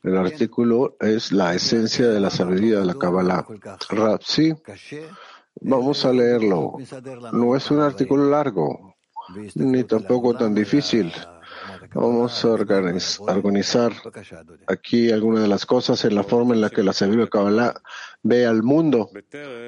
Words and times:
El 0.02 0.16
artículo 0.16 0.96
es 0.98 1.30
la 1.30 1.54
esencia 1.54 2.08
de 2.08 2.18
la 2.18 2.30
sabiduría 2.30 2.80
de 2.80 2.87
la 2.87 2.95
Kabbalah. 2.95 3.46
sí, 4.22 4.52
vamos 5.60 6.04
a 6.04 6.12
leerlo. 6.12 6.72
No 7.32 7.54
es 7.54 7.71
un 7.71 7.79
artículo 7.79 8.29
largo, 8.29 8.97
ni 9.54 9.85
tampoco 9.85 10.35
tan 10.35 10.53
difícil. 10.53 11.13
Vamos 11.95 12.45
a 12.45 12.49
organizar 12.49 13.93
aquí 14.67 15.13
algunas 15.13 15.43
de 15.43 15.49
las 15.49 15.65
cosas 15.65 16.05
en 16.05 16.16
la 16.16 16.25
forma 16.25 16.56
en 16.56 16.61
la 16.61 16.70
que 16.70 16.83
la 16.83 16.93
sabiduría 16.93 17.27
de 17.27 17.30
Kabbalah 17.30 17.75
ve 18.25 18.47
al 18.47 18.65
mundo. 18.65 19.11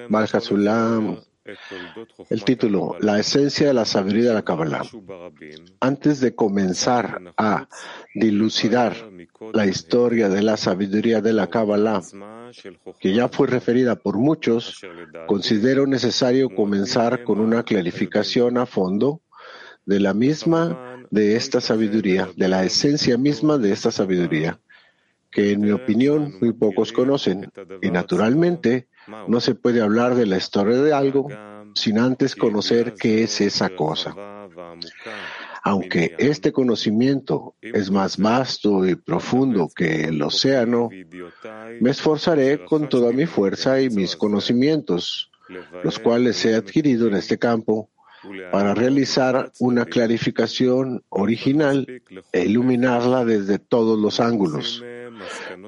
Baal 0.08 0.28
Hasulam, 0.32 1.20
el 2.28 2.44
título, 2.44 2.96
La 3.00 3.18
esencia 3.18 3.68
de 3.68 3.74
la 3.74 3.84
sabiduría 3.84 4.28
de 4.30 4.34
la 4.34 4.42
Kabbalah. 4.42 4.82
Antes 5.80 6.20
de 6.20 6.34
comenzar 6.34 7.34
a 7.36 7.68
dilucidar 8.14 8.94
la 9.52 9.66
historia 9.66 10.28
de 10.28 10.42
la 10.42 10.56
sabiduría 10.56 11.20
de 11.20 11.32
la 11.32 11.48
Kabbalah, 11.48 12.02
que 13.00 13.12
ya 13.12 13.28
fue 13.28 13.46
referida 13.46 13.96
por 13.96 14.16
muchos, 14.16 14.80
considero 15.26 15.86
necesario 15.86 16.50
comenzar 16.54 17.24
con 17.24 17.40
una 17.40 17.62
clarificación 17.62 18.58
a 18.58 18.66
fondo 18.66 19.20
de 19.84 20.00
la 20.00 20.14
misma 20.14 21.06
de 21.10 21.36
esta 21.36 21.60
sabiduría, 21.60 22.28
de 22.36 22.48
la 22.48 22.64
esencia 22.64 23.16
misma 23.16 23.58
de 23.58 23.72
esta 23.72 23.90
sabiduría, 23.90 24.60
que 25.30 25.52
en 25.52 25.60
mi 25.60 25.70
opinión 25.70 26.34
muy 26.40 26.52
pocos 26.52 26.92
conocen. 26.92 27.50
Y 27.82 27.90
naturalmente, 27.90 28.88
no 29.28 29.40
se 29.40 29.54
puede 29.54 29.80
hablar 29.80 30.14
de 30.14 30.26
la 30.26 30.36
historia 30.36 30.78
de 30.78 30.92
algo 30.92 31.28
sin 31.74 31.98
antes 31.98 32.34
conocer 32.34 32.94
qué 32.94 33.22
es 33.22 33.40
esa 33.40 33.70
cosa. 33.70 34.14
Aunque 35.62 36.14
este 36.18 36.52
conocimiento 36.52 37.56
es 37.60 37.90
más 37.90 38.16
vasto 38.18 38.86
y 38.86 38.94
profundo 38.94 39.68
que 39.74 40.04
el 40.04 40.22
océano, 40.22 40.88
me 41.80 41.90
esforzaré 41.90 42.64
con 42.64 42.88
toda 42.88 43.12
mi 43.12 43.26
fuerza 43.26 43.80
y 43.80 43.90
mis 43.90 44.16
conocimientos, 44.16 45.30
los 45.82 45.98
cuales 45.98 46.44
he 46.44 46.54
adquirido 46.54 47.08
en 47.08 47.14
este 47.16 47.38
campo, 47.38 47.90
para 48.50 48.74
realizar 48.74 49.52
una 49.60 49.84
clarificación 49.84 51.04
original 51.10 51.86
e 52.32 52.44
iluminarla 52.44 53.24
desde 53.24 53.58
todos 53.58 53.98
los 53.98 54.20
ángulos, 54.20 54.82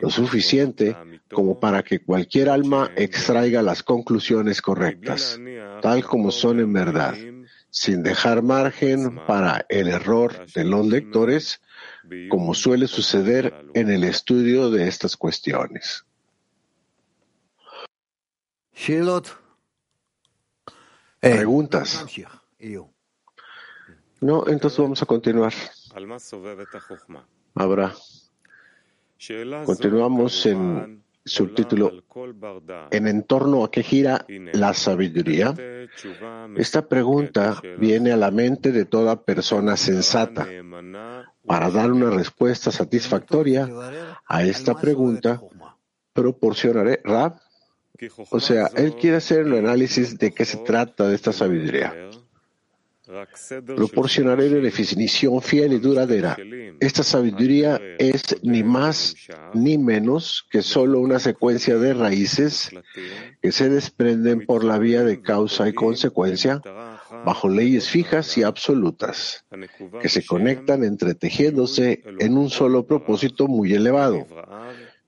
lo 0.00 0.10
suficiente 0.10 0.96
como 1.30 1.58
para 1.60 1.82
que 1.82 2.00
cualquier 2.00 2.48
alma 2.48 2.90
extraiga 2.96 3.62
las 3.62 3.82
conclusiones 3.82 4.62
correctas, 4.62 5.38
tal 5.82 6.04
como 6.04 6.30
son 6.30 6.60
en 6.60 6.72
verdad, 6.72 7.14
sin 7.70 8.02
dejar 8.02 8.42
margen 8.42 9.20
para 9.26 9.66
el 9.68 9.88
error 9.88 10.46
de 10.54 10.64
los 10.64 10.86
lectores, 10.86 11.60
como 12.28 12.54
suele 12.54 12.86
suceder 12.86 13.54
en 13.74 13.90
el 13.90 14.04
estudio 14.04 14.70
de 14.70 14.88
estas 14.88 15.16
cuestiones. 15.16 16.04
Preguntas. 21.20 22.04
No, 24.20 24.46
entonces 24.48 24.78
vamos 24.78 25.02
a 25.02 25.06
continuar. 25.06 25.52
Habrá. 27.54 27.94
Continuamos 29.64 30.46
en 30.46 31.02
subtítulo 31.24 32.04
En 32.90 33.06
entorno 33.06 33.64
a 33.64 33.70
qué 33.70 33.82
gira 33.82 34.24
la 34.52 34.72
sabiduría. 34.74 35.54
Esta 36.56 36.88
pregunta 36.88 37.60
viene 37.78 38.12
a 38.12 38.16
la 38.16 38.30
mente 38.30 38.72
de 38.72 38.84
toda 38.84 39.22
persona 39.22 39.76
sensata. 39.76 40.46
Para 41.44 41.70
dar 41.70 41.90
una 41.90 42.10
respuesta 42.10 42.70
satisfactoria 42.70 43.68
a 44.26 44.44
esta 44.44 44.74
pregunta, 44.74 45.40
proporcionaré 46.12 47.00
Rab. 47.04 47.40
O 48.30 48.38
sea, 48.38 48.70
él 48.76 48.94
quiere 48.94 49.16
hacer 49.16 49.40
el 49.40 49.54
análisis 49.54 50.16
de 50.16 50.32
qué 50.32 50.44
se 50.44 50.58
trata 50.58 51.08
de 51.08 51.16
esta 51.16 51.32
sabiduría. 51.32 52.10
Proporcionaré 53.64 54.48
una 54.48 54.58
definición 54.58 55.40
fiel 55.40 55.72
y 55.72 55.78
duradera. 55.78 56.36
Esta 56.78 57.02
sabiduría 57.02 57.80
es 57.98 58.22
ni 58.42 58.62
más 58.62 59.16
ni 59.54 59.78
menos 59.78 60.46
que 60.50 60.60
solo 60.60 61.00
una 61.00 61.18
secuencia 61.18 61.78
de 61.78 61.94
raíces 61.94 62.70
que 63.40 63.50
se 63.50 63.70
desprenden 63.70 64.44
por 64.44 64.62
la 64.62 64.78
vía 64.78 65.04
de 65.04 65.22
causa 65.22 65.68
y 65.68 65.72
consecuencia 65.72 66.60
bajo 67.24 67.48
leyes 67.48 67.88
fijas 67.88 68.36
y 68.36 68.42
absolutas, 68.42 69.44
que 70.02 70.10
se 70.10 70.26
conectan 70.26 70.84
entretejiéndose 70.84 72.02
en 72.18 72.36
un 72.36 72.50
solo 72.50 72.86
propósito 72.86 73.48
muy 73.48 73.72
elevado, 73.72 74.26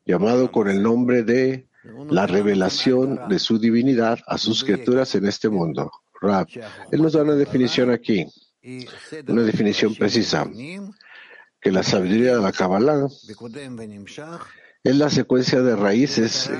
llamado 0.06 0.50
con 0.50 0.69
el 0.69 0.82
nombre 0.82 1.22
de 1.22 1.69
la 2.09 2.27
revelación 2.27 3.28
de 3.28 3.38
su 3.38 3.59
divinidad 3.59 4.21
a 4.27 4.38
sus 4.38 4.65
criaturas 4.65 5.15
en 5.15 5.27
este 5.27 5.50
mundo. 5.50 5.91
Rab. 6.20 6.48
Él 6.91 7.03
nos 7.03 7.12
da 7.12 7.22
una 7.22 7.34
definición 7.34 7.91
aquí, 7.91 8.26
una 9.26 9.42
definición 9.42 9.94
precisa, 9.94 10.47
que 11.60 11.72
la 11.72 11.82
sabiduría 11.82 12.36
de 12.36 12.42
la 12.42 12.53
Kabbalah 12.53 13.06
es 14.82 14.97
la 14.97 15.10
secuencia 15.10 15.60
de 15.60 15.76
raíces 15.76 16.50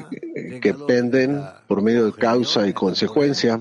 que 0.61 0.75
penden 0.75 1.43
por 1.67 1.83
medio 1.83 2.07
de 2.07 2.13
causa 2.13 2.67
y 2.67 2.73
consecuencia 2.73 3.61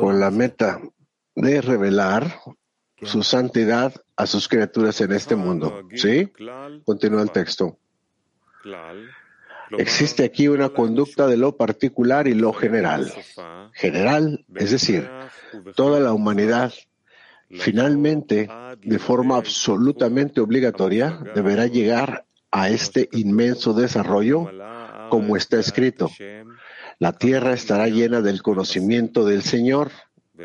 con 0.00 0.20
la 0.20 0.30
meta 0.30 0.80
de 1.34 1.60
revelar 1.60 2.40
su 3.02 3.22
santidad 3.22 3.94
a 4.16 4.26
sus 4.26 4.48
criaturas 4.48 5.00
en 5.00 5.12
este 5.12 5.36
mundo. 5.36 5.82
¿Sí? 5.94 6.32
Continúa 6.84 7.22
el 7.22 7.30
texto. 7.30 7.78
Existe 9.78 10.24
aquí 10.24 10.48
una 10.48 10.68
conducta 10.70 11.26
de 11.26 11.36
lo 11.36 11.56
particular 11.56 12.28
y 12.28 12.34
lo 12.34 12.52
general. 12.52 13.12
General, 13.72 14.44
es 14.54 14.70
decir, 14.70 15.08
toda 15.74 16.00
la 16.00 16.12
humanidad, 16.12 16.72
finalmente, 17.50 18.48
de 18.80 18.98
forma 18.98 19.36
absolutamente 19.36 20.40
obligatoria, 20.40 21.18
deberá 21.34 21.66
llegar 21.66 22.24
a 22.50 22.70
este 22.70 23.08
inmenso 23.12 23.72
desarrollo 23.74 24.50
como 25.10 25.36
está 25.36 25.58
escrito. 25.58 26.10
La 26.98 27.12
tierra 27.12 27.52
estará 27.52 27.88
llena 27.88 28.20
del 28.22 28.42
conocimiento 28.42 29.24
del 29.24 29.42
Señor, 29.42 29.90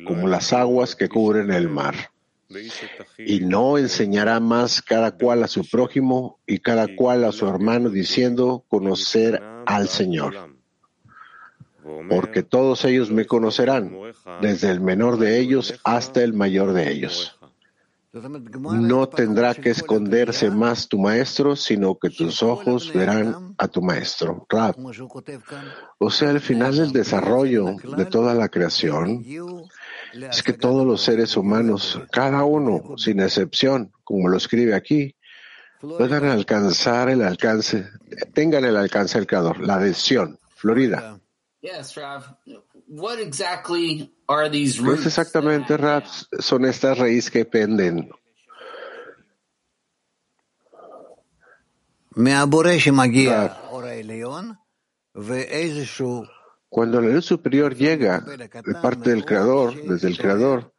como 0.06 0.28
las 0.28 0.53
aguas 0.53 0.96
que 0.96 1.09
cubren 1.09 1.52
el 1.52 1.70
mar 1.70 2.11
y 3.18 3.40
no 3.42 3.78
enseñará 3.78 4.40
más 4.40 4.82
cada 4.82 5.12
cual 5.12 5.44
a 5.44 5.48
su 5.48 5.68
prójimo 5.70 6.40
y 6.46 6.60
cada 6.60 6.96
cual 6.96 7.24
a 7.24 7.32
su 7.32 7.48
hermano 7.48 7.90
diciendo 7.90 8.64
conocer 8.68 9.42
al 9.66 9.88
Señor. 9.88 10.36
Porque 12.10 12.44
todos 12.44 12.86
ellos 12.86 13.12
me 13.12 13.26
conocerán, 13.26 13.92
desde 14.42 14.70
el 14.70 14.82
menor 14.82 15.18
de 15.18 15.40
ellos 15.40 15.80
hasta 15.84 16.24
el 16.24 16.34
mayor 16.34 16.74
de 16.74 16.92
ellos. 16.92 17.38
No 18.14 19.08
tendrá 19.08 19.56
que 19.56 19.70
esconderse 19.70 20.52
más 20.52 20.90
tu 20.90 21.00
maestro, 21.00 21.56
sino 21.56 21.98
que 21.98 22.10
tus 22.10 22.44
ojos 22.44 22.92
verán 22.94 23.56
a 23.58 23.70
tu 23.70 23.82
maestro. 23.82 24.46
O 25.98 26.12
sea, 26.12 26.30
al 26.30 26.42
final 26.42 26.76
del 26.76 26.92
desarrollo 26.92 27.78
de 27.96 28.06
toda 28.06 28.34
la 28.34 28.50
creación, 28.50 29.24
es 30.14 30.44
que 30.44 30.54
todos 30.54 30.86
los 30.86 31.02
seres 31.02 31.36
humanos, 31.38 32.00
cada 32.12 32.44
uno, 32.44 32.98
sin 32.98 33.20
excepción, 33.20 33.92
como 34.04 34.28
lo 34.28 34.38
escribe 34.38 34.76
aquí, 34.76 35.16
puedan 35.80 36.26
alcanzar 36.26 37.10
el 37.10 37.22
alcance, 37.22 37.88
tengan 38.34 38.66
el 38.66 38.78
alcance 38.78 39.18
del 39.18 39.28
Creador, 39.28 39.60
la 39.60 39.76
adhesión. 39.76 40.38
Florida. 40.62 41.20
Pues 44.85 45.08
exactamente, 45.08 45.76
Rav, 45.76 46.03
son 46.38 46.66
estas 46.66 47.00
raíces 47.00 47.32
que 47.32 47.46
penden. 47.46 48.12
Cuando 56.72 57.02
la 57.02 57.09
luz 57.09 57.26
superior 57.26 57.76
llega 57.76 58.22
de 58.22 58.73
parte 58.82 59.09
del 59.09 59.26
Creador, 59.26 59.76
desde 59.84 60.08
el 60.08 60.18
Creador, 60.18 60.72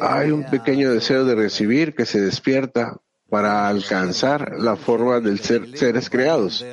hay 0.00 0.30
un 0.30 0.44
pequeño 0.48 0.92
deseo 0.92 1.24
de 1.24 1.34
recibir 1.34 1.92
que 1.92 2.06
se 2.06 2.20
despierta 2.20 2.98
para 3.28 3.66
alcanzar 3.66 4.60
la 4.60 4.76
forma 4.76 5.18
del 5.18 5.40
ser 5.40 5.76
seres 5.76 6.08
creados. 6.08 6.64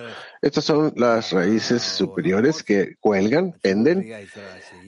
Estas 0.44 0.64
son 0.64 0.94
las 0.96 1.32
raíces 1.32 1.82
superiores 1.82 2.62
que 2.62 2.98
cuelgan, 3.00 3.54
penden 3.60 4.14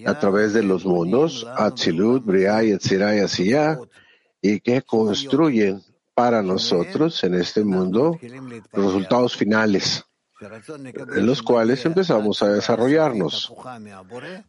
a 0.05 0.19
través 0.19 0.53
de 0.53 0.61
los 0.61 0.85
mundos, 0.85 1.47
Atzilut, 1.57 2.23
Briah, 2.23 2.61
Yetzirah 2.61 3.15
y 3.15 3.19
Asiyah, 3.21 3.79
y 4.39 4.59
que 4.59 4.83
construyen 4.83 5.81
para 6.13 6.43
nosotros 6.43 7.23
en 7.23 7.33
este 7.33 7.63
mundo 7.63 8.19
los 8.71 8.85
resultados 8.85 9.35
finales 9.35 10.04
en 10.41 11.25
los 11.25 11.41
cuales 11.41 11.85
empezamos 11.85 12.41
a 12.43 12.49
desarrollarnos. 12.49 13.53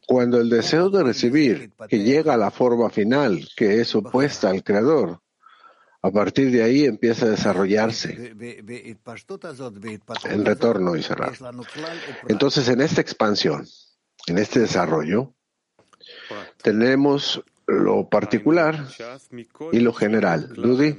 Cuando 0.07 0.41
el 0.41 0.51
deseo 0.51 0.91
de 0.91 1.03
recibir, 1.03 1.73
que 1.89 2.01
llega 2.01 2.35
a 2.35 2.37
la 2.37 2.51
forma 2.51 2.91
final, 2.91 3.49
que 3.57 3.81
es 3.81 3.95
opuesta 3.95 4.51
al 4.51 4.65
Creador, 4.65 5.21
a 6.03 6.11
partir 6.11 6.51
de 6.51 6.63
ahí 6.63 6.85
empieza 6.85 7.27
a 7.27 7.31
desarrollarse 7.31 8.35
en 10.25 10.45
retorno 10.45 10.97
y 10.97 11.03
cerrar. 11.03 11.33
Entonces, 12.29 12.69
en 12.69 12.81
esta 12.81 13.01
expansión, 13.01 13.67
en 14.27 14.39
este 14.39 14.61
desarrollo, 14.61 15.35
tenemos 16.63 17.43
lo 17.67 18.09
particular 18.09 18.87
y 19.73 19.81
lo 19.81 19.93
general. 19.93 20.53
Ludi, 20.57 20.97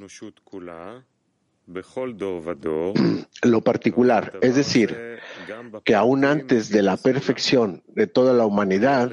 lo 3.44 3.62
particular, 3.62 4.40
es 4.42 4.56
decir, 4.56 5.20
que 5.84 5.96
aún 5.96 6.24
antes 6.24 6.70
de 6.70 6.82
la 6.82 6.98
perfección 6.98 7.84
de 7.88 8.08
toda 8.08 8.34
la 8.34 8.46
humanidad, 8.46 9.12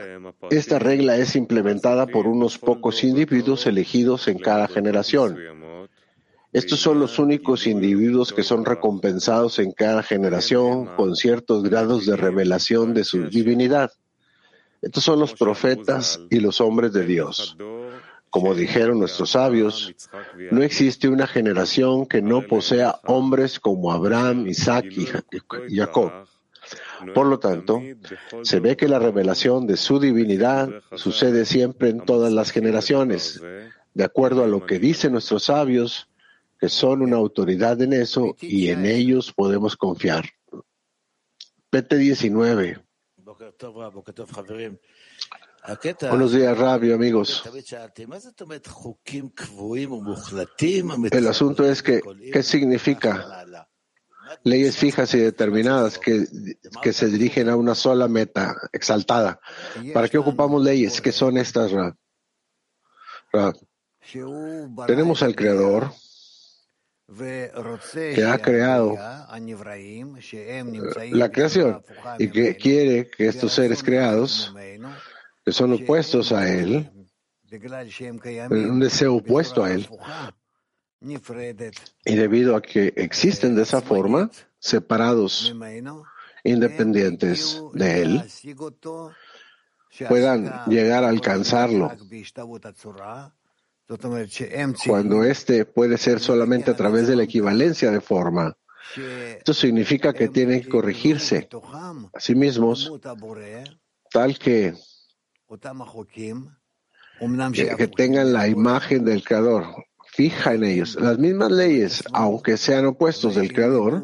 esta 0.50 0.78
regla 0.78 1.16
es 1.16 1.34
implementada 1.36 2.06
por 2.06 2.26
unos 2.26 2.58
pocos 2.58 3.02
individuos 3.02 3.66
elegidos 3.66 4.28
en 4.28 4.38
cada 4.38 4.68
generación. 4.68 5.36
Estos 6.52 6.78
son 6.78 7.00
los 7.00 7.18
únicos 7.18 7.66
individuos 7.66 8.32
que 8.32 8.44
son 8.44 8.64
recompensados 8.64 9.58
en 9.58 9.72
cada 9.72 10.04
generación 10.04 10.86
con 10.96 11.16
ciertos 11.16 11.64
grados 11.64 12.06
de 12.06 12.16
revelación 12.16 12.94
de 12.94 13.02
su 13.02 13.28
divinidad. 13.28 13.90
Estos 14.80 15.02
son 15.02 15.18
los 15.18 15.34
profetas 15.34 16.20
y 16.30 16.38
los 16.38 16.60
hombres 16.60 16.92
de 16.92 17.04
Dios. 17.04 17.56
Como 18.34 18.52
dijeron 18.52 18.98
nuestros 18.98 19.30
sabios, 19.30 19.94
no 20.50 20.64
existe 20.64 21.08
una 21.08 21.28
generación 21.28 22.04
que 22.04 22.20
no 22.20 22.42
posea 22.42 22.98
hombres 23.04 23.60
como 23.60 23.92
Abraham, 23.92 24.48
Isaac 24.48 24.86
y 25.68 25.76
Jacob. 25.76 26.10
Por 27.14 27.28
lo 27.28 27.38
tanto, 27.38 27.80
se 28.42 28.58
ve 28.58 28.76
que 28.76 28.88
la 28.88 28.98
revelación 28.98 29.68
de 29.68 29.76
su 29.76 30.00
divinidad 30.00 30.68
sucede 30.96 31.44
siempre 31.44 31.90
en 31.90 32.00
todas 32.00 32.32
las 32.32 32.50
generaciones, 32.50 33.40
de 33.94 34.02
acuerdo 34.02 34.42
a 34.42 34.48
lo 34.48 34.66
que 34.66 34.80
dicen 34.80 35.12
nuestros 35.12 35.44
sabios 35.44 36.08
que 36.58 36.68
son 36.68 37.02
una 37.02 37.18
autoridad 37.18 37.80
en 37.82 37.92
eso 37.92 38.34
y 38.40 38.70
en 38.70 38.84
ellos 38.84 39.32
podemos 39.32 39.76
confiar. 39.76 40.24
PT 41.70 41.98
19. 41.98 42.80
Buenos 46.10 46.32
días, 46.32 46.58
Rabio, 46.58 46.94
amigos. 46.94 47.42
El 51.10 51.26
asunto 51.26 51.64
es 51.64 51.82
que, 51.82 52.02
¿qué 52.32 52.42
significa? 52.42 53.44
Leyes 54.42 54.76
fijas 54.76 55.14
y 55.14 55.18
determinadas 55.18 55.98
que, 55.98 56.26
que 56.82 56.92
se 56.92 57.06
dirigen 57.06 57.48
a 57.48 57.56
una 57.56 57.74
sola 57.74 58.08
meta 58.08 58.54
exaltada. 58.72 59.40
¿Para 59.94 60.08
qué 60.08 60.18
ocupamos 60.18 60.62
leyes? 60.62 61.00
¿Qué 61.00 61.12
son 61.12 61.38
estas, 61.38 61.72
Rab? 63.32 63.56
Tenemos 64.86 65.22
al 65.22 65.34
Creador 65.34 65.90
que 68.14 68.24
ha 68.24 68.38
creado 68.38 68.96
la 71.10 71.30
creación 71.30 71.82
y 72.18 72.30
que 72.30 72.56
quiere 72.56 73.08
que 73.10 73.28
estos 73.28 73.52
seres 73.52 73.82
creados, 73.82 74.54
que 75.44 75.52
son 75.52 75.72
opuestos 75.72 76.32
a 76.32 76.50
Él, 76.52 76.90
un 78.50 78.80
deseo 78.80 79.16
opuesto 79.16 79.62
a 79.62 79.72
Él, 79.72 79.88
y 82.04 82.14
debido 82.14 82.56
a 82.56 82.62
que 82.62 82.94
existen 82.96 83.54
de 83.54 83.62
esa 83.62 83.82
forma, 83.82 84.30
separados, 84.58 85.54
independientes 86.42 87.62
de 87.74 88.02
Él, 88.02 88.24
puedan 90.08 90.64
llegar 90.66 91.04
a 91.04 91.08
alcanzarlo. 91.08 91.92
Cuando 94.86 95.24
este 95.24 95.66
puede 95.66 95.98
ser 95.98 96.20
solamente 96.20 96.70
a 96.70 96.76
través 96.76 97.06
de 97.06 97.16
la 97.16 97.24
equivalencia 97.24 97.90
de 97.90 98.00
forma. 98.00 98.56
Esto 98.96 99.52
significa 99.52 100.12
que 100.12 100.28
tienen 100.28 100.62
que 100.62 100.68
corregirse. 100.68 101.48
A 102.12 102.20
sí 102.20 102.34
mismos 102.34 102.92
tal 104.10 104.38
que, 104.38 104.74
que 107.76 107.88
tengan 107.88 108.32
la 108.32 108.48
imagen 108.48 109.04
del 109.04 109.22
Creador 109.22 109.66
fija 110.14 110.54
en 110.54 110.64
ellos. 110.64 110.96
Las 110.96 111.18
mismas 111.18 111.50
leyes, 111.50 112.04
aunque 112.12 112.56
sean 112.56 112.86
opuestos 112.86 113.34
del 113.34 113.52
Creador, 113.52 114.02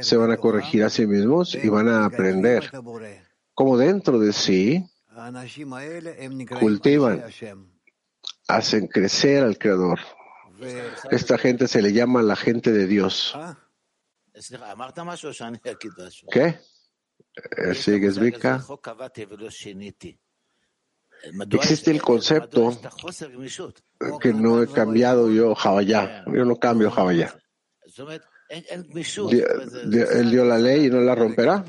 se 0.00 0.16
van 0.16 0.32
a 0.32 0.36
corregir 0.36 0.84
a 0.84 0.90
sí 0.90 1.06
mismos 1.06 1.54
y 1.54 1.68
van 1.68 1.88
a 1.88 2.04
aprender 2.04 2.70
cómo 3.54 3.78
dentro 3.78 4.18
de 4.18 4.32
sí 4.32 4.84
cultivan 6.58 7.24
hacen 8.48 8.86
crecer 8.88 9.44
al 9.44 9.58
Creador. 9.58 10.00
Esta 11.10 11.38
gente 11.38 11.68
se 11.68 11.82
le 11.82 11.92
llama 11.92 12.22
la 12.22 12.36
gente 12.36 12.72
de 12.72 12.86
Dios. 12.86 13.36
¿Qué? 16.30 16.58
¿Sigues, 17.74 18.18
Vika? 18.18 18.64
Existe 21.52 21.90
el 21.90 22.02
concepto 22.02 22.70
que 24.20 24.32
no 24.32 24.62
he 24.62 24.68
cambiado 24.68 25.30
yo 25.30 25.54
Javallá. 25.54 26.24
Yo 26.26 26.44
no 26.44 26.56
cambio 26.56 26.90
Javallá. 26.90 27.34
Él 28.48 30.30
dio 30.30 30.44
la 30.44 30.58
ley 30.58 30.86
y 30.86 30.90
no 30.90 31.00
la 31.00 31.14
romperá. 31.14 31.64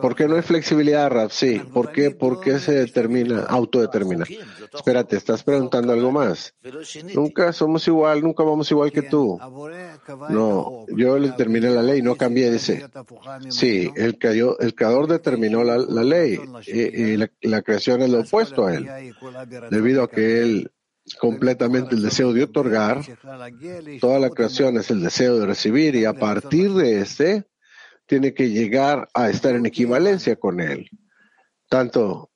¿Por 0.00 0.16
qué 0.16 0.26
no 0.26 0.36
hay 0.36 0.42
flexibilidad, 0.42 1.10
Rab? 1.10 1.30
Sí. 1.30 1.60
¿Por 1.72 1.92
qué? 1.92 2.10
¿Por 2.10 2.40
qué 2.40 2.58
se 2.58 2.72
determina, 2.72 3.42
autodetermina? 3.42 4.24
Espérate, 4.72 5.16
estás 5.16 5.42
preguntando 5.42 5.92
algo 5.92 6.10
más. 6.10 6.54
Nunca 7.14 7.52
somos 7.52 7.86
igual, 7.86 8.22
nunca 8.22 8.42
vamos 8.42 8.70
igual 8.70 8.92
que 8.92 9.02
tú. 9.02 9.38
No, 10.30 10.86
yo 10.88 11.18
le 11.18 11.30
determiné 11.30 11.70
la 11.70 11.82
ley, 11.82 12.00
no 12.00 12.16
cambié, 12.16 12.50
dice. 12.50 12.86
Sí, 13.50 13.90
el, 13.94 14.18
el 14.60 14.74
creador 14.74 15.06
determinó 15.06 15.62
la, 15.64 15.78
ley 16.02 16.40
y, 16.66 17.16
la, 17.16 17.30
la 17.42 17.62
creación 17.62 18.00
es 18.02 18.10
lo 18.10 18.20
opuesto 18.20 18.66
a 18.66 18.74
él. 18.74 18.88
Debido 19.70 20.04
a 20.04 20.10
que 20.10 20.40
él 20.42 20.70
completamente 21.18 21.94
el 21.94 22.02
deseo 22.02 22.32
de 22.32 22.44
otorgar, 22.44 23.02
toda 24.00 24.18
la 24.18 24.30
creación 24.30 24.76
es 24.76 24.90
el 24.90 25.02
deseo 25.02 25.38
de 25.38 25.46
recibir 25.46 25.94
y 25.94 26.04
a 26.04 26.14
partir 26.14 26.72
de 26.72 27.00
este 27.00 27.46
tiene 28.06 28.34
que 28.34 28.50
llegar 28.50 29.08
a 29.14 29.30
estar 29.30 29.54
en 29.54 29.66
equivalencia 29.66 30.36
con 30.36 30.60
él, 30.60 30.88
tanto 31.68 32.30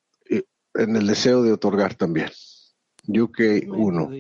en 0.75 0.97
el 0.97 1.07
deseo 1.07 1.43
de 1.43 1.53
otorgar 1.53 1.95
también. 1.95 2.31
UK 3.07 3.69
1. 3.69 4.11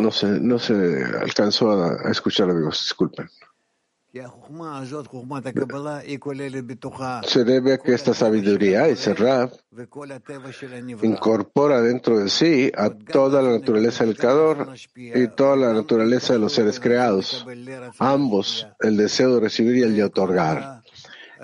No 0.00 0.10
se, 0.10 0.26
no 0.26 0.58
se 0.58 1.04
alcanzó 1.20 1.70
a, 1.70 2.08
a 2.08 2.10
escuchar, 2.10 2.50
amigos, 2.50 2.82
disculpen. 2.82 3.28
Se 7.24 7.44
debe 7.44 7.74
a 7.74 7.78
que 7.78 7.92
esta 7.92 8.14
sabiduría, 8.14 8.88
ese 8.88 9.12
Rab, 9.12 9.52
incorpora 11.02 11.82
dentro 11.82 12.18
de 12.18 12.30
sí 12.30 12.72
a 12.74 12.88
toda 12.90 13.42
la 13.42 13.50
naturaleza 13.50 14.04
del 14.04 14.16
Creador 14.16 14.74
y 14.94 15.28
toda 15.28 15.56
la 15.56 15.72
naturaleza 15.74 16.32
de 16.32 16.38
los 16.38 16.52
seres 16.52 16.80
creados, 16.80 17.46
ambos, 17.98 18.66
el 18.80 18.96
deseo 18.96 19.34
de 19.34 19.40
recibir 19.40 19.76
y 19.76 19.82
el 19.82 19.94
de 19.94 20.04
otorgar. 20.04 20.82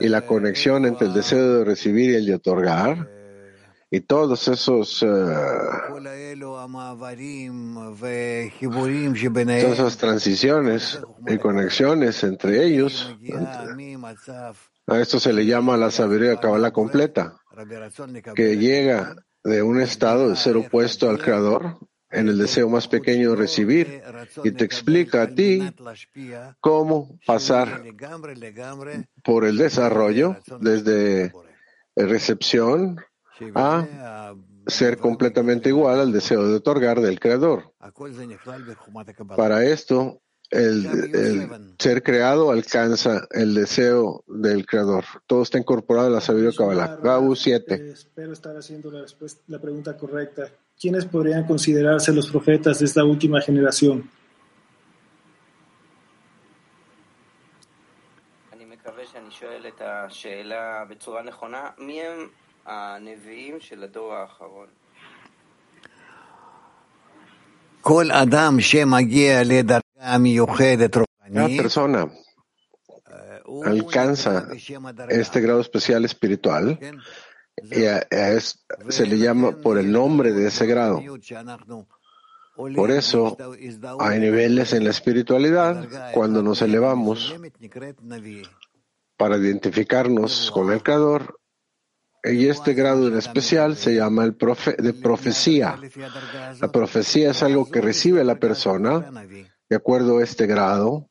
Y 0.00 0.09
la 0.09 0.23
conexión 0.23 0.87
entre 0.87 1.09
el 1.09 1.14
deseo 1.14 1.59
de 1.59 1.64
recibir 1.64 2.11
y 2.11 2.14
el 2.14 2.26
de 2.26 2.35
otorgar 2.35 3.13
y 3.94 4.00
todos 4.00 4.48
esos 4.48 5.02
uh, 5.02 5.06
todas 9.62 9.78
esas 9.78 9.96
transiciones 9.96 11.00
y 11.28 11.38
conexiones 11.38 12.24
entre 12.24 12.64
ellos 12.64 13.16
a 14.88 14.98
esto 14.98 15.20
se 15.20 15.32
le 15.32 15.46
llama 15.46 15.76
la 15.76 15.92
sabiduría 15.92 16.40
cabala 16.40 16.72
completa 16.72 17.36
que 18.34 18.56
llega 18.56 19.14
de 19.44 19.62
un 19.62 19.80
estado 19.80 20.30
de 20.30 20.36
ser 20.36 20.56
opuesto 20.56 21.08
al 21.08 21.20
creador 21.20 21.78
en 22.10 22.28
el 22.28 22.36
deseo 22.36 22.68
más 22.68 22.88
pequeño 22.88 23.30
de 23.30 23.36
recibir 23.36 24.02
y 24.42 24.50
te 24.50 24.64
explica 24.64 25.22
a 25.22 25.28
ti 25.28 25.62
cómo 26.60 27.16
pasar 27.24 27.84
por 29.22 29.44
el 29.44 29.56
desarrollo 29.56 30.36
desde 30.60 31.32
recepción 31.94 32.98
a 33.55 34.35
ser 34.67 34.99
completamente 34.99 35.69
igual 35.69 36.00
al 36.00 36.12
deseo 36.12 36.47
de 36.49 36.57
otorgar 36.57 37.00
del 37.00 37.21
Creador. 37.21 37.73
Para 39.37 39.64
esto, 39.64 40.21
el, 40.50 40.87
el, 41.14 41.75
ser 41.79 42.03
creado 42.03 42.50
alcanza 42.50 43.26
el 43.31 43.55
deseo 43.55 44.25
del 44.26 44.67
creador. 44.67 45.05
Todo 45.26 45.43
está 45.43 45.59
incorporado 45.59 46.09
a 46.09 46.11
la 46.11 46.21
sabiduría 46.21 46.57
Kabbalah. 46.57 46.99
Gabu 47.03 47.35
7. 47.35 47.91
Espero 47.91 48.33
estar 48.33 48.57
haciendo 48.57 48.91
la, 48.91 49.05
la, 49.49 49.59
pregunta 49.59 49.97
correcta. 49.97 50.50
¿Quiénes 50.81 51.07
podrían 51.07 51.47
considerarse 51.47 52.12
los 52.12 52.31
profetas 52.31 52.79
de 52.79 52.85
esta 52.85 53.05
última 53.05 53.41
generación? 53.41 54.09
Cada 71.33 71.49
persona 71.49 72.11
alcanza 73.64 74.49
este 75.09 75.40
grado 75.40 75.61
especial 75.61 76.04
espiritual 76.04 76.78
y 77.62 77.85
a, 77.85 77.99
es, 78.11 78.64
se 78.88 79.06
le 79.06 79.18
llama 79.18 79.52
por 79.52 79.78
el 79.78 79.92
nombre 79.92 80.33
de 80.33 80.49
ese 80.49 80.66
grado. 80.66 81.02
Por 82.56 82.90
eso 82.90 83.37
hay 83.99 84.21
niveles 84.21 84.73
en 84.73 84.85
la 84.85 84.90
espiritualidad 84.90 86.12
cuando 86.12 86.42
nos 86.42 86.62
elevamos 86.62 87.35
para 89.16 89.37
identificarnos 89.37 90.50
con 90.50 90.73
el 90.73 90.83
Creador 90.83 91.40
y 92.25 92.49
este 92.49 92.73
grado 92.73 93.09
en 93.09 93.16
especial 93.16 93.76
se 93.76 93.95
llama 93.95 94.25
el 94.25 94.35
profe 94.35 94.73
de 94.78 94.95
profecía. 94.95 95.78
La 96.61 96.73
profecía 96.73 97.31
es 97.31 97.43
algo 97.43 97.71
que 97.71 97.81
recibe 97.81 98.25
la 98.25 98.37
persona 98.37 99.11
de 99.69 99.76
acuerdo 99.76 100.19
a 100.19 100.25
este 100.25 100.47
grado. 100.47 101.11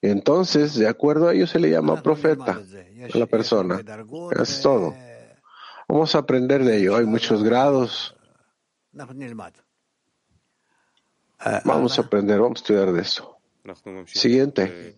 Y 0.00 0.08
entonces, 0.08 0.74
de 0.76 0.88
acuerdo 0.88 1.28
a 1.28 1.34
ello, 1.34 1.46
se 1.46 1.58
le 1.58 1.68
llama 1.68 2.02
profeta 2.02 2.58
a 3.12 3.18
la 3.18 3.26
persona. 3.26 3.82
Es 4.30 4.62
todo. 4.62 4.94
Vamos 5.86 6.14
a 6.14 6.18
aprender 6.18 6.64
de 6.64 6.78
ello. 6.78 6.96
Hay 6.96 7.04
muchos 7.04 7.42
grados. 7.42 8.16
Vamos 11.64 11.98
a 11.98 12.02
aprender, 12.02 12.40
vamos 12.40 12.60
a 12.60 12.62
estudiar 12.62 12.92
de 12.92 13.02
esto. 13.02 13.36
Siguiente. 14.06 14.96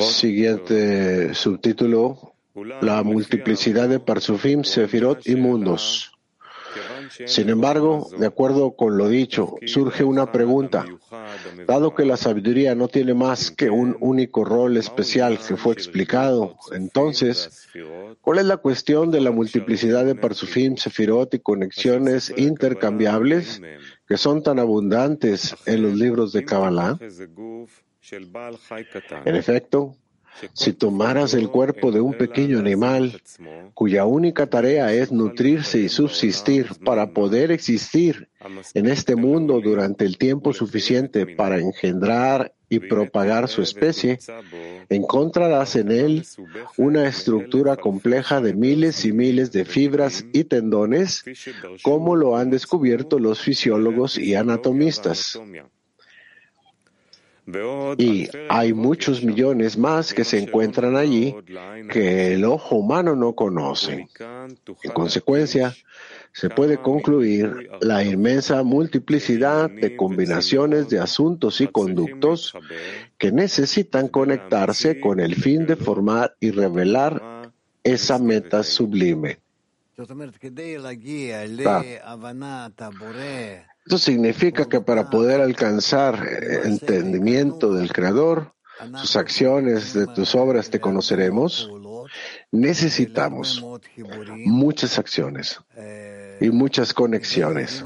Siguiente 0.00 1.34
subtítulo, 1.34 2.34
la 2.80 3.02
multiplicidad 3.02 3.88
de 3.88 4.00
Parsufim, 4.00 4.64
Sefirot 4.64 5.26
y 5.26 5.36
mundos. 5.36 6.10
Sin 7.26 7.48
embargo, 7.48 8.08
de 8.18 8.26
acuerdo 8.26 8.74
con 8.74 8.96
lo 8.96 9.08
dicho, 9.08 9.56
surge 9.66 10.04
una 10.04 10.32
pregunta. 10.32 10.86
Dado 11.66 11.94
que 11.94 12.04
la 12.04 12.16
sabiduría 12.16 12.74
no 12.74 12.88
tiene 12.88 13.14
más 13.14 13.50
que 13.50 13.70
un 13.70 13.96
único 14.00 14.44
rol 14.44 14.76
especial 14.76 15.38
que 15.38 15.56
fue 15.56 15.72
explicado, 15.72 16.56
entonces, 16.72 17.68
¿cuál 18.20 18.38
es 18.38 18.46
la 18.46 18.56
cuestión 18.56 19.10
de 19.10 19.20
la 19.20 19.30
multiplicidad 19.30 20.04
de 20.04 20.14
Parsufim, 20.14 20.76
Sefirot 20.76 21.34
y 21.34 21.38
conexiones 21.40 22.32
intercambiables 22.36 23.60
que 24.06 24.16
son 24.16 24.42
tan 24.42 24.58
abundantes 24.58 25.54
en 25.66 25.82
los 25.82 25.94
libros 25.94 26.32
de 26.32 26.44
Kabbalah? 26.44 26.98
En 29.24 29.34
efecto, 29.36 29.96
si 30.52 30.72
tomaras 30.72 31.34
el 31.34 31.48
cuerpo 31.48 31.92
de 31.92 32.00
un 32.00 32.14
pequeño 32.14 32.58
animal 32.58 33.20
cuya 33.74 34.04
única 34.04 34.46
tarea 34.48 34.92
es 34.92 35.12
nutrirse 35.12 35.78
y 35.78 35.88
subsistir 35.88 36.68
para 36.84 37.10
poder 37.10 37.50
existir 37.50 38.28
en 38.74 38.86
este 38.86 39.16
mundo 39.16 39.60
durante 39.60 40.04
el 40.04 40.18
tiempo 40.18 40.52
suficiente 40.52 41.26
para 41.26 41.58
engendrar 41.58 42.52
y 42.68 42.80
propagar 42.80 43.48
su 43.48 43.62
especie, 43.62 44.18
encontrarás 44.88 45.76
en 45.76 45.90
él 45.90 46.26
una 46.76 47.06
estructura 47.06 47.76
compleja 47.76 48.40
de 48.40 48.54
miles 48.54 49.04
y 49.04 49.12
miles 49.12 49.52
de 49.52 49.64
fibras 49.64 50.24
y 50.32 50.44
tendones, 50.44 51.24
como 51.82 52.16
lo 52.16 52.36
han 52.36 52.50
descubierto 52.50 53.18
los 53.18 53.40
fisiólogos 53.40 54.18
y 54.18 54.34
anatomistas. 54.34 55.38
Y 57.98 58.28
hay 58.48 58.72
muchos 58.72 59.22
millones 59.22 59.76
más 59.76 60.14
que 60.14 60.24
se 60.24 60.38
encuentran 60.38 60.96
allí 60.96 61.34
que 61.90 62.34
el 62.34 62.44
ojo 62.44 62.76
humano 62.76 63.14
no 63.14 63.34
conoce. 63.34 64.08
En 64.82 64.92
consecuencia, 64.92 65.74
se 66.32 66.48
puede 66.48 66.78
concluir 66.78 67.70
la 67.80 68.02
inmensa 68.02 68.62
multiplicidad 68.62 69.70
de 69.70 69.94
combinaciones 69.96 70.88
de 70.88 70.98
asuntos 70.98 71.60
y 71.60 71.68
conductos 71.68 72.54
que 73.18 73.30
necesitan 73.30 74.08
conectarse 74.08 75.00
con 75.00 75.20
el 75.20 75.34
fin 75.34 75.66
de 75.66 75.76
formar 75.76 76.34
y 76.40 76.50
revelar 76.50 77.52
esa 77.84 78.18
meta 78.18 78.62
sublime. 78.62 79.38
Esto 83.86 83.98
significa 83.98 84.66
que 84.66 84.80
para 84.80 85.10
poder 85.10 85.42
alcanzar 85.42 86.26
el 86.26 86.66
entendimiento 86.72 87.74
del 87.74 87.92
Creador, 87.92 88.54
sus 88.96 89.16
acciones, 89.16 89.92
de 89.92 90.06
tus 90.06 90.34
obras 90.34 90.70
te 90.70 90.80
conoceremos, 90.80 91.70
necesitamos 92.50 93.64
muchas 94.46 94.98
acciones 94.98 95.60
y 96.40 96.48
muchas 96.50 96.94
conexiones 96.94 97.84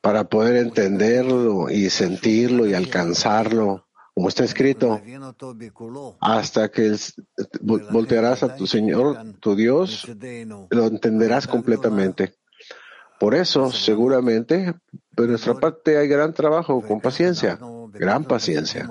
para 0.00 0.24
poder 0.24 0.56
entenderlo 0.56 1.68
y 1.68 1.90
sentirlo 1.90 2.66
y 2.66 2.72
alcanzarlo, 2.72 3.86
como 4.14 4.28
está 4.28 4.44
escrito, 4.44 5.00
hasta 6.20 6.70
que 6.70 6.96
voltearás 7.60 8.42
a 8.42 8.56
tu 8.56 8.66
Señor, 8.66 9.34
tu 9.40 9.54
Dios, 9.54 10.06
lo 10.70 10.86
entenderás 10.86 11.46
completamente. 11.46 12.34
Por 13.22 13.36
eso, 13.36 13.70
seguramente, 13.70 14.74
de 15.12 15.26
nuestra 15.28 15.54
parte 15.54 15.96
hay 15.96 16.08
gran 16.08 16.34
trabajo 16.34 16.82
con 16.82 17.00
paciencia, 17.00 17.56
gran 17.92 18.24
paciencia. 18.24 18.90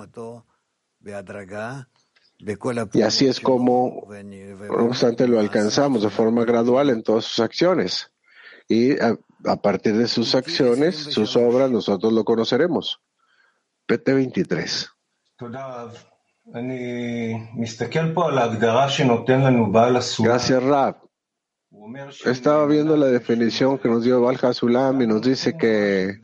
Y 2.94 3.02
así 3.02 3.28
es 3.28 3.42
como, 3.42 4.08
no 4.10 4.86
obstante, 4.86 5.28
lo 5.28 5.38
alcanzamos 5.38 6.04
de 6.04 6.10
forma 6.10 6.46
gradual 6.46 6.92
en 6.92 7.04
todas 7.04 7.26
sus 7.26 7.42
acciones. 7.42 8.14
Y 8.70 8.94
a, 9.02 9.18
partir 9.62 9.98
de 9.98 10.08
sus 10.08 10.34
acciones, 10.34 10.96
sus 10.96 11.36
obras, 11.36 11.70
nosotros 11.70 12.14
lo 12.14 12.24
conoceremos. 12.24 13.02
PT 13.86 14.14
23. 14.14 14.90
Gracias, 20.24 20.64
Rab. 20.64 21.11
Estaba 22.26 22.66
viendo 22.66 22.96
la 22.96 23.08
definición 23.08 23.78
que 23.78 23.90
nos 23.90 24.04
dio 24.04 24.22
Balja 24.22 24.54
Sulam 24.54 25.02
y 25.02 25.08
nos 25.08 25.22
dice 25.22 25.58
que, 25.58 26.20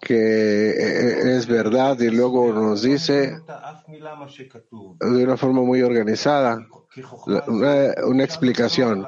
que 0.00 1.36
es 1.36 1.46
verdad 1.46 1.98
y 2.00 2.10
luego 2.10 2.52
nos 2.52 2.82
dice 2.82 3.38
de 5.00 5.24
una 5.24 5.36
forma 5.36 5.62
muy 5.62 5.82
organizada 5.82 6.58
una, 7.46 7.94
una 8.06 8.24
explicación. 8.24 9.06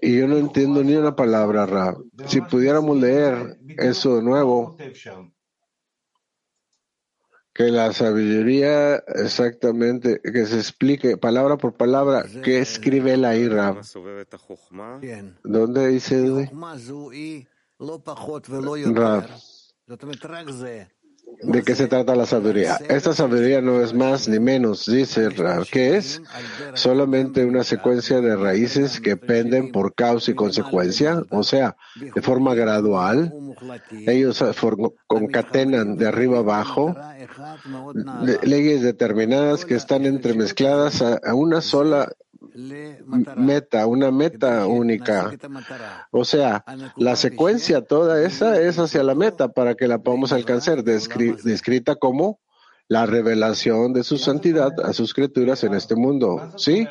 Y 0.00 0.18
yo 0.18 0.26
no 0.26 0.36
entiendo 0.36 0.82
ni 0.82 0.94
una 0.94 1.14
palabra, 1.14 1.66
Rab. 1.66 1.98
Si 2.26 2.40
pudiéramos 2.40 2.96
leer 2.96 3.58
eso 3.76 4.16
de 4.16 4.22
nuevo, 4.22 4.76
que 7.60 7.70
la 7.70 7.92
sabiduría 7.92 8.96
exactamente, 9.16 10.18
que 10.22 10.46
se 10.46 10.56
explique 10.56 11.18
palabra 11.18 11.58
por 11.58 11.74
palabra, 11.74 12.24
qué 12.42 12.58
escribe 12.58 13.18
la 13.18 13.36
ira. 13.36 13.78
¿Dónde 15.44 15.88
dice? 15.88 16.50
Rab. 18.94 19.28
¿De 21.42 21.62
qué 21.62 21.74
se 21.74 21.86
trata 21.86 22.14
la 22.14 22.26
sabiduría? 22.26 22.78
Esta 22.88 23.14
sabiduría 23.14 23.60
no 23.60 23.80
es 23.80 23.94
más 23.94 24.28
ni 24.28 24.38
menos, 24.38 24.86
dice 24.86 25.28
que 25.70 25.96
es 25.96 26.20
solamente 26.74 27.44
una 27.44 27.64
secuencia 27.64 28.20
de 28.20 28.36
raíces 28.36 29.00
que 29.00 29.16
penden 29.16 29.72
por 29.72 29.94
causa 29.94 30.30
y 30.30 30.34
consecuencia, 30.34 31.22
o 31.30 31.42
sea, 31.42 31.76
de 31.96 32.20
forma 32.20 32.54
gradual. 32.54 33.32
Ellos 34.06 34.44
concatenan 35.06 35.96
de 35.96 36.08
arriba 36.08 36.38
abajo 36.38 36.94
leyes 38.42 38.82
determinadas 38.82 39.64
que 39.64 39.74
están 39.74 40.04
entremezcladas 40.04 41.02
a 41.02 41.34
una 41.34 41.60
sola 41.60 42.12
meta, 43.36 43.86
una 43.86 44.10
meta 44.10 44.66
única. 44.66 45.30
O 46.10 46.24
sea, 46.24 46.64
la 46.96 47.16
secuencia 47.16 47.82
toda 47.82 48.22
esa 48.22 48.60
es 48.60 48.78
hacia 48.78 49.02
la 49.02 49.14
meta 49.14 49.48
para 49.48 49.74
que 49.74 49.88
la 49.88 49.98
podamos 49.98 50.32
alcanzar, 50.32 50.82
descrita 50.84 51.96
como 51.96 52.40
la 52.88 53.06
revelación 53.06 53.92
de 53.92 54.02
su 54.02 54.18
santidad 54.18 54.72
a 54.82 54.92
sus 54.92 55.14
criaturas 55.14 55.62
en 55.62 55.74
este 55.74 55.94
mundo. 55.94 56.50
¿Sí? 56.56 56.88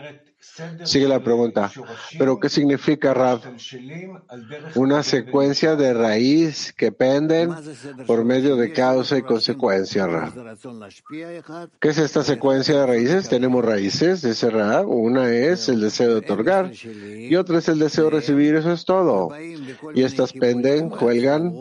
Sigue 0.83 1.07
la 1.07 1.21
pregunta. 1.21 1.71
¿Pero 2.17 2.39
qué 2.39 2.49
significa 2.49 3.13
Rav? 3.13 3.41
Una 4.75 5.03
secuencia 5.03 5.75
de 5.75 5.93
raíz 5.93 6.73
que 6.73 6.91
penden 6.91 7.53
por 8.07 8.23
medio 8.23 8.55
de 8.55 8.71
causa 8.71 9.17
y 9.17 9.21
consecuencia, 9.21 10.07
Rav. 10.07 10.33
¿Qué 11.79 11.89
es 11.89 11.97
esta 11.97 12.23
secuencia 12.23 12.79
de 12.79 12.85
raíces? 12.85 13.29
Tenemos 13.29 13.63
raíces, 13.63 14.21
dice 14.21 14.49
Rav. 14.49 14.89
Una 14.89 15.29
es 15.29 15.67
el 15.69 15.81
deseo 15.81 16.09
de 16.09 16.15
otorgar 16.15 16.71
y 16.73 17.35
otra 17.35 17.59
es 17.59 17.67
el 17.67 17.79
deseo 17.79 18.05
de 18.05 18.11
recibir. 18.11 18.55
Eso 18.55 18.71
es 18.71 18.85
todo. 18.85 19.29
Y 19.93 20.03
estas 20.03 20.33
penden, 20.33 20.89
cuelgan 20.89 21.53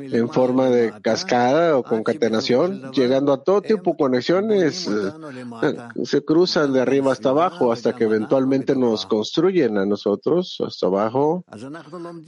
en 0.00 0.28
forma 0.30 0.68
de 0.68 0.92
cascada 1.02 1.76
o 1.76 1.82
concatenación, 1.82 2.90
llegando 2.92 3.32
a 3.32 3.42
todo 3.42 3.62
tipo 3.62 3.92
de 3.92 3.96
conexiones, 3.96 4.88
eh, 4.88 5.76
se 6.04 6.24
cruzan 6.24 6.72
de 6.72 6.80
arriba 6.80 7.12
hasta 7.12 7.30
abajo 7.30 7.72
hasta 7.72 7.94
que 7.94 8.04
eventualmente 8.04 8.74
nos 8.74 9.06
construyen 9.06 9.78
a 9.78 9.86
nosotros 9.86 10.58
hasta 10.66 10.86
abajo, 10.86 11.44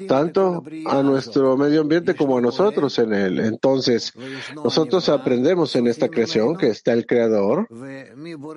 tanto 0.07 0.63
a 0.87 1.03
nuestro 1.03 1.57
medio 1.57 1.81
ambiente 1.83 2.15
como 2.15 2.39
a 2.39 2.41
nosotros 2.41 2.99
en 2.99 3.15
él. 3.15 3.41
Entonces, 3.41 4.13
nosotros 4.55 5.09
aprendemos 5.09 5.75
en 5.77 5.87
esta 5.87 6.09
creación 6.09 6.57
que 6.57 6.69
está 6.69 6.93
el 6.93 7.07
creador 7.07 7.69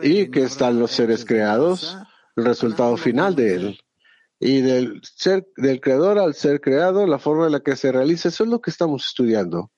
y 0.03 0.29
que 0.29 0.43
están 0.43 0.79
los 0.79 0.91
seres 0.91 1.25
creados, 1.25 1.97
el 2.35 2.45
resultado 2.45 2.97
final 2.97 3.35
de 3.35 3.55
él 3.55 3.79
y 4.39 4.61
del 4.61 5.01
ser 5.03 5.47
del 5.57 5.79
creador 5.79 6.19
al 6.19 6.33
ser 6.33 6.61
creado, 6.61 7.07
la 7.07 7.19
forma 7.19 7.45
en 7.45 7.53
la 7.53 7.61
que 7.61 7.75
se 7.75 7.91
realiza, 7.91 8.29
eso 8.29 8.43
es 8.43 8.49
lo 8.49 8.61
que 8.61 8.69
estamos 8.69 9.05
estudiando. 9.05 9.71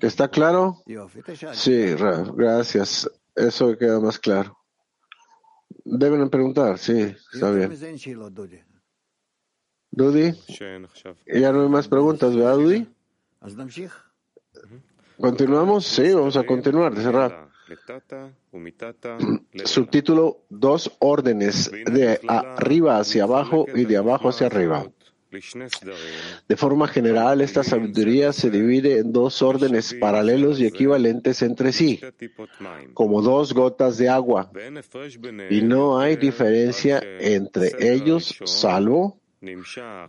¿Está 0.00 0.28
claro? 0.28 0.82
Sí, 1.52 1.94
gracias. 2.34 3.10
Eso 3.34 3.76
queda 3.76 4.00
más 4.00 4.18
claro. 4.18 4.58
Deben 5.84 6.28
preguntar, 6.30 6.78
sí, 6.78 7.14
está 7.32 7.50
bien. 7.50 7.70
Dudi, 9.90 10.32
ya 11.26 11.52
no 11.52 11.62
hay 11.62 11.68
más 11.68 11.88
preguntas, 11.88 12.34
¿verdad, 12.34 12.54
Dudi? 12.54 12.88
¿Continuamos? 15.18 15.86
Sí, 15.86 16.12
vamos 16.12 16.36
a 16.36 16.44
continuar, 16.44 16.94
cerrar. 16.96 17.47
Subtítulo 19.64 20.44
Dos 20.48 20.90
órdenes 20.98 21.70
de 21.70 22.20
arriba 22.26 22.98
hacia 22.98 23.24
abajo 23.24 23.66
y 23.74 23.84
de 23.84 23.96
abajo 23.96 24.28
hacia 24.28 24.46
arriba. 24.46 24.86
De 26.48 26.56
forma 26.56 26.88
general, 26.88 27.42
esta 27.42 27.62
sabiduría 27.62 28.32
se 28.32 28.50
divide 28.50 28.98
en 28.98 29.12
dos 29.12 29.42
órdenes 29.42 29.92
paralelos 29.92 30.58
y 30.58 30.66
equivalentes 30.66 31.42
entre 31.42 31.72
sí, 31.72 32.00
como 32.94 33.20
dos 33.20 33.52
gotas 33.52 33.98
de 33.98 34.08
agua, 34.08 34.50
y 35.50 35.60
no 35.60 35.98
hay 35.98 36.16
diferencia 36.16 37.02
entre 37.20 37.72
ellos 37.78 38.38
salvo 38.44 39.20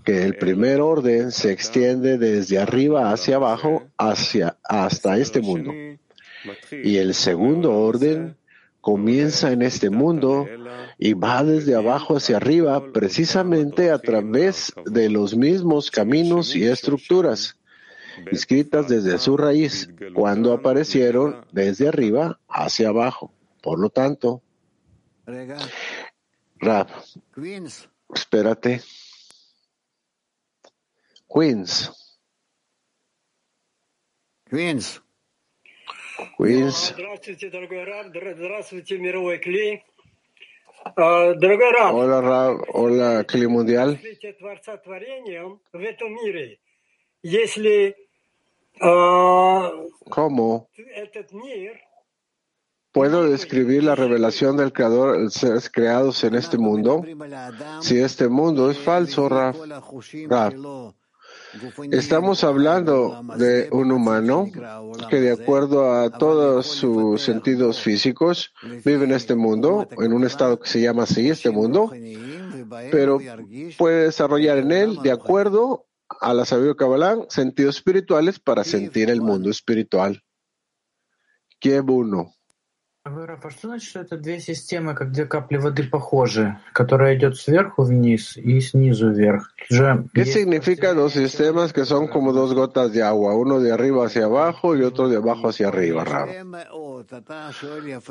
que 0.05 0.23
el 0.23 0.37
primer 0.37 0.79
orden 0.79 1.31
se 1.31 1.51
extiende 1.51 2.17
desde 2.17 2.57
arriba 2.57 3.11
hacia 3.11 3.35
abajo 3.35 3.89
hacia, 3.97 4.57
hasta 4.63 5.17
este 5.17 5.41
mundo 5.41 5.73
y 6.72 6.98
el 6.98 7.13
segundo 7.13 7.74
orden 7.74 8.38
comienza 8.81 9.51
en 9.51 9.62
este 9.62 9.89
mundo 9.89 10.48
y 10.98 11.13
va 11.13 11.43
desde 11.43 11.75
abajo 11.75 12.17
hacia 12.17 12.38
arriba 12.38 12.91
precisamente 12.91 13.91
a 13.91 14.00
través 14.00 14.74
de 14.86 15.10
los 15.10 15.36
mismos 15.36 15.91
caminos 15.91 16.55
y 16.55 16.65
estructuras 16.65 17.58
escritas 18.31 18.88
desde 18.88 19.17
su 19.17 19.38
raíz 19.38 19.89
cuando 20.13 20.53
aparecieron 20.53 21.46
desde 21.51 21.88
arriba 21.88 22.39
hacia 22.48 22.89
abajo. 22.89 23.34
Por 23.62 23.79
lo 23.79 23.89
tanto, 23.89 24.41
Rap, 26.60 26.89
espérate. 28.13 28.81
Queens. 31.31 31.91
Queens. 34.50 35.01
Queens. 36.38 36.95
Hola, 41.93 42.21
Rab. 42.21 42.63
Hola, 42.73 43.23
Cli 43.25 43.47
Mundial. 43.47 43.99
¿Cómo 50.09 50.69
puedo 52.91 53.29
describir 53.29 53.83
la 53.83 53.95
revelación 53.95 54.57
del 54.57 54.73
Creador, 54.73 55.19
los 55.19 55.34
seres 55.34 55.69
creados 55.69 56.23
en 56.23 56.36
este 56.36 56.58
mundo? 56.58 57.03
Si 57.82 57.99
este 57.99 58.29
mundo 58.29 58.71
es 58.71 58.77
falso, 58.79 59.29
Rab. 59.29 59.55
Estamos 61.91 62.43
hablando 62.43 63.21
de 63.38 63.69
un 63.71 63.91
humano 63.91 64.47
que 65.09 65.19
de 65.19 65.31
acuerdo 65.31 65.93
a 65.93 66.12
todos 66.12 66.67
sus 66.67 67.21
sentidos 67.21 67.81
físicos 67.81 68.53
vive 68.85 69.05
en 69.05 69.12
este 69.12 69.35
mundo, 69.35 69.88
en 69.97 70.13
un 70.13 70.25
estado 70.25 70.59
que 70.59 70.69
se 70.69 70.81
llama 70.81 71.03
así, 71.03 71.29
este 71.29 71.49
mundo, 71.49 71.91
pero 72.91 73.19
puede 73.77 74.05
desarrollar 74.05 74.59
en 74.59 74.71
él, 74.71 74.99
de 75.01 75.12
acuerdo 75.12 75.88
a 76.21 76.33
la 76.33 76.45
sabiduría 76.45 76.75
Kabbalah, 76.75 77.17
sentidos 77.29 77.77
espirituales 77.77 78.39
para 78.39 78.63
sentir 78.63 79.09
el 79.09 79.21
mundo 79.21 79.49
espiritual. 79.49 80.23
Kiev 81.59 81.89
1. 81.89 82.33
Вы 83.12 83.26
раввождены, 83.26 83.80
что 83.80 84.02
это 84.02 84.17
две 84.17 84.39
системы, 84.39 84.93
как 84.93 85.12
две 85.12 85.26
капли 85.26 85.58
воды 85.58 85.84
похожи, 85.84 86.58
которая 86.74 87.15
идет 87.15 87.38
сверху 87.38 87.84
вниз 87.84 88.38
и 88.38 88.60
снизу 88.62 89.12
вверх. 89.12 89.52
¿Qué 90.13 90.26
significan 90.26 90.95
los 90.95 91.13
sistemas 91.13 91.74
que 91.74 91.86
son 91.86 92.08
como 92.08 92.34
dos 92.34 92.54
gotas 92.54 92.91
de 92.91 93.02
agua, 93.02 93.36
uno 93.36 93.60
de 93.60 93.72
arriba 93.72 94.06
hacia 94.06 94.26
abajo 94.26 94.76
y 94.76 94.84
otro 94.84 95.10
de 95.10 95.17
abajo 95.17 95.50
hacia 95.50 95.69
arriba, 95.69 96.04
Ram? 96.04 96.30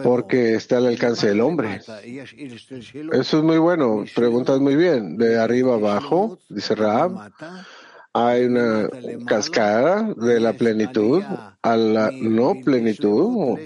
Porque 0.02 0.54
está 0.54 0.78
al 0.78 0.86
alcance 0.86 1.28
del 1.28 1.40
hombre. 1.40 1.80
Eso 3.12 3.38
es 3.38 3.44
muy 3.44 3.58
bueno, 3.58 4.04
preguntas 4.14 4.58
muy 4.60 4.74
bien. 4.76 5.16
De 5.16 5.38
arriba 5.38 5.74
abajo, 5.74 6.38
dice 6.48 6.74
Ram 6.74 7.18
hay 8.26 8.44
una 8.44 8.88
cascada 9.26 10.14
de 10.14 10.40
la 10.40 10.52
plenitud 10.52 11.22
a 11.62 11.76
la 11.76 12.10
no 12.10 12.54
plenitud, 12.64 13.58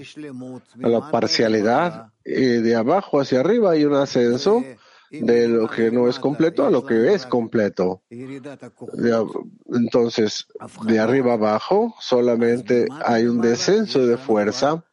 a 0.83 0.87
la 0.87 1.11
parcialidad, 1.11 2.11
y 2.25 2.61
de 2.61 2.75
abajo 2.75 3.19
hacia 3.19 3.39
arriba 3.39 3.71
hay 3.71 3.85
un 3.85 3.95
ascenso 3.95 4.63
de 5.11 5.47
lo 5.47 5.67
que 5.69 5.91
no 5.91 6.09
es 6.09 6.19
completo 6.19 6.65
a 6.65 6.71
lo 6.71 6.85
que 6.85 7.13
es 7.13 7.25
completo. 7.25 8.01
Entonces, 9.71 10.47
de 10.85 10.99
arriba 10.99 11.33
abajo 11.33 11.93
solamente 11.99 12.87
hay 13.05 13.25
un 13.25 13.39
descenso 13.41 14.05
de 14.05 14.17
fuerza, 14.17 14.83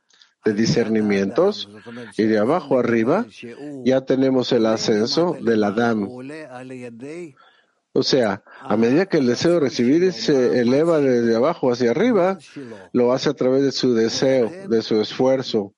de 0.45 0.53
discernimientos, 0.55 1.71
y 2.17 2.25
de 2.25 2.39
abajo 2.39 2.79
arriba 2.79 3.27
ya 3.85 4.03
tenemos 4.03 4.53
el 4.53 4.67
ascenso 4.67 5.37
del 5.41 5.65
Adán. 5.65 6.09
O 7.93 8.03
sea, 8.03 8.43
a 8.61 8.77
medida 8.77 9.07
que 9.07 9.19
el 9.19 9.27
deseo 9.27 9.55
de 9.55 9.61
recibir 9.61 10.13
se 10.13 10.61
eleva 10.61 11.01
desde 11.01 11.35
abajo 11.35 11.73
hacia 11.73 11.91
arriba, 11.91 12.39
lo 12.93 13.13
hace 13.13 13.31
a 13.31 13.35
través 13.35 13.63
de 13.63 13.73
su 13.73 13.95
deseo, 13.95 14.51
de 14.69 14.83
su 14.83 15.01
esfuerzo, 15.01 15.75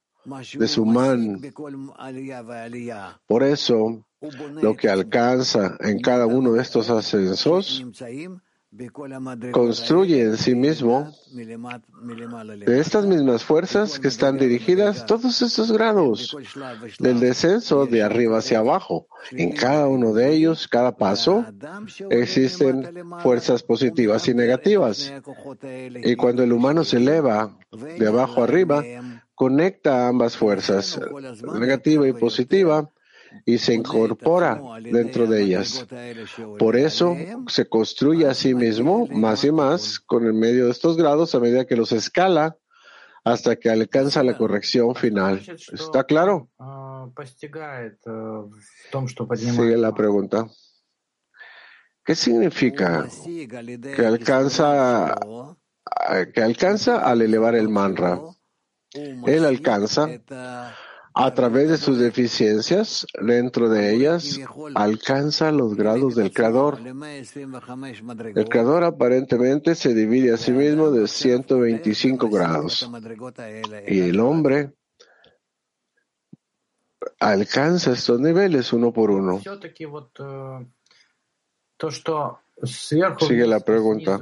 de 0.54 0.68
su 0.68 0.84
man. 0.84 1.40
Por 3.26 3.42
eso, 3.42 4.06
lo 4.60 4.76
que 4.76 4.88
alcanza 4.90 5.76
en 5.80 6.00
cada 6.00 6.26
uno 6.26 6.52
de 6.52 6.62
estos 6.62 6.90
ascensos 6.90 7.82
construye 9.52 10.22
en 10.22 10.36
sí 10.38 10.54
mismo 10.54 11.12
de 11.30 12.80
estas 12.80 13.04
mismas 13.04 13.44
fuerzas 13.44 13.98
que 13.98 14.08
están 14.08 14.38
dirigidas 14.38 15.04
todos 15.04 15.42
estos 15.42 15.70
grados 15.72 16.34
del 16.98 17.20
descenso 17.20 17.84
de 17.86 18.02
arriba 18.02 18.38
hacia 18.38 18.60
abajo. 18.60 19.08
En 19.32 19.52
cada 19.52 19.88
uno 19.88 20.14
de 20.14 20.32
ellos, 20.32 20.68
cada 20.68 20.96
paso, 20.96 21.44
existen 22.10 23.04
fuerzas 23.22 23.62
positivas 23.62 24.26
y 24.28 24.34
negativas. 24.34 25.12
Y 26.02 26.16
cuando 26.16 26.42
el 26.42 26.52
humano 26.52 26.84
se 26.84 26.96
eleva 26.96 27.58
de 27.70 28.08
abajo 28.08 28.42
arriba, 28.42 28.82
conecta 29.34 30.08
ambas 30.08 30.36
fuerzas, 30.36 30.98
negativa 31.58 32.08
y 32.08 32.12
positiva, 32.12 32.90
y 33.44 33.58
se 33.58 33.74
incorpora 33.74 34.60
dentro 34.82 35.26
de 35.26 35.42
ellas. 35.42 35.86
Por 36.58 36.76
eso 36.76 37.16
se 37.48 37.68
construye 37.68 38.26
a 38.26 38.34
sí 38.34 38.54
mismo 38.54 39.06
más 39.08 39.44
y 39.44 39.52
más 39.52 40.00
con 40.00 40.26
el 40.26 40.34
medio 40.34 40.66
de 40.66 40.72
estos 40.72 40.96
grados 40.96 41.34
a 41.34 41.40
medida 41.40 41.66
que 41.66 41.76
los 41.76 41.92
escala 41.92 42.56
hasta 43.24 43.56
que 43.56 43.70
alcanza 43.70 44.22
la 44.22 44.36
corrección 44.36 44.94
final. 44.94 45.42
¿Está 45.72 46.04
claro? 46.04 46.48
Sigue 49.36 49.76
la 49.76 49.94
pregunta. 49.94 50.48
¿Qué 52.04 52.16
significa 52.16 53.06
que 53.96 54.06
alcanza, 54.06 55.14
que 56.34 56.42
alcanza 56.42 56.98
al 56.98 57.22
elevar 57.22 57.54
el 57.54 57.68
manra? 57.68 58.20
Él 58.92 59.44
alcanza 59.44 60.08
a 61.14 61.34
través 61.34 61.68
de 61.68 61.76
sus 61.76 61.98
deficiencias, 61.98 63.06
dentro 63.20 63.68
de 63.68 63.94
ellas, 63.94 64.40
alcanza 64.74 65.52
los 65.52 65.74
grados 65.76 66.14
del 66.14 66.32
Creador. 66.32 66.78
El 68.34 68.48
Creador 68.48 68.84
aparentemente 68.84 69.74
se 69.74 69.94
divide 69.94 70.32
a 70.32 70.36
sí 70.36 70.52
mismo 70.52 70.90
de 70.90 71.06
125 71.06 72.28
grados 72.28 72.88
y 73.86 74.00
el 74.00 74.20
hombre 74.20 74.72
alcanza 77.18 77.92
estos 77.92 78.20
niveles 78.20 78.72
uno 78.72 78.92
por 78.92 79.10
uno. 79.10 79.40
Sigue 82.64 83.46
la 83.46 83.60
pregunta. 83.60 84.20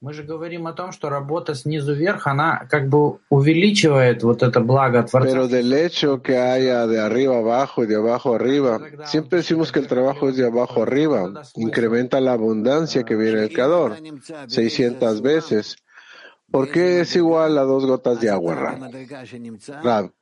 Мы 0.00 0.12
же 0.12 0.22
говорим 0.22 0.66
о 0.66 0.74
том, 0.74 0.92
что 0.92 1.08
работа 1.08 1.54
снизу 1.54 1.94
вверх, 1.94 2.26
она 2.26 2.66
как 2.68 2.88
бы 2.90 3.20
увеличивает 3.30 4.22
вот 4.22 4.42
это 4.42 4.60
благо 4.60 5.02
Творца. 5.02 5.30
Pero 5.30 5.48
del 5.48 5.72
hecho 5.72 6.20
que 6.20 6.36
haya 6.36 6.86
de 6.86 7.00
arriba 7.00 7.38
abajo 7.38 7.84
y 7.84 7.86
de 7.86 7.96
abajo 7.96 8.34
arriba, 8.34 8.80
siempre 9.06 9.38
decimos 9.38 9.72
que 9.72 9.78
el 9.78 9.86
trabajo 9.86 10.28
es 10.28 10.36
de 10.36 10.46
abajo 10.46 10.82
arriba, 10.82 11.32
incrementa 11.54 12.20
la 12.20 12.32
abundancia 12.32 13.04
que 13.04 13.16
viene 13.16 13.44
el 13.44 13.52
Creador 13.52 13.96
600 14.48 15.22
veces. 15.22 15.76
¿Por 16.50 16.70
qué 16.70 17.00
es 17.00 17.16
igual 17.16 17.56
a 17.56 17.62
dos 17.62 17.86
gotas 17.86 18.20
de 18.20 18.28
agua, 18.28 18.54
Rab? 18.54 20.12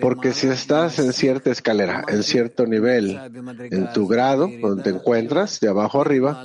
porque 0.00 0.32
si 0.32 0.48
estás 0.48 0.98
en 0.98 1.12
cierta 1.12 1.50
escalera, 1.50 2.04
en 2.08 2.22
cierto 2.22 2.66
nivel, 2.66 3.18
en 3.70 3.92
tu 3.92 4.06
grado, 4.06 4.48
donde 4.60 4.82
te 4.82 4.90
encuentras, 4.90 5.60
de 5.60 5.68
abajo 5.68 6.00
arriba, 6.00 6.42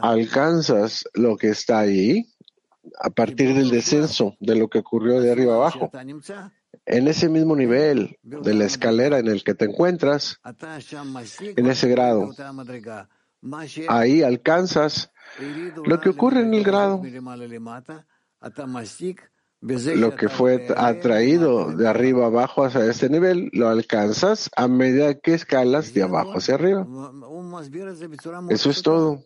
alcanzas 0.00 1.04
lo 1.14 1.36
que 1.36 1.48
está 1.48 1.80
ahí 1.80 2.26
a 2.98 3.10
partir 3.10 3.54
del 3.54 3.70
descenso 3.70 4.36
de 4.38 4.54
lo 4.54 4.68
que 4.68 4.78
ocurrió 4.78 5.20
de 5.20 5.32
arriba 5.32 5.56
abajo. 5.56 5.90
En 6.86 7.08
ese 7.08 7.28
mismo 7.28 7.56
nivel 7.56 8.16
de 8.22 8.54
la 8.54 8.64
escalera 8.64 9.18
en 9.18 9.26
el 9.26 9.42
que 9.42 9.54
te 9.54 9.64
encuentras, 9.64 10.40
en 11.40 11.66
ese 11.66 11.88
grado, 11.88 12.30
ahí 13.88 14.22
alcanzas 14.22 15.10
lo 15.84 16.00
que 16.00 16.10
ocurre 16.10 16.42
en 16.42 16.54
el 16.54 16.62
grado 16.62 17.02
lo 19.60 20.16
que 20.16 20.28
fue 20.28 20.68
atraído 20.76 21.72
de 21.72 21.88
arriba 21.88 22.26
abajo 22.26 22.64
hacia 22.64 22.86
este 22.86 23.08
nivel, 23.10 23.50
lo 23.52 23.68
alcanzas 23.68 24.50
a 24.56 24.68
medida 24.68 25.14
que 25.14 25.34
escalas 25.34 25.92
de 25.92 26.02
abajo 26.02 26.38
hacia 26.38 26.54
arriba. 26.54 26.86
Eso 28.48 28.70
es 28.70 28.82
todo. 28.82 29.24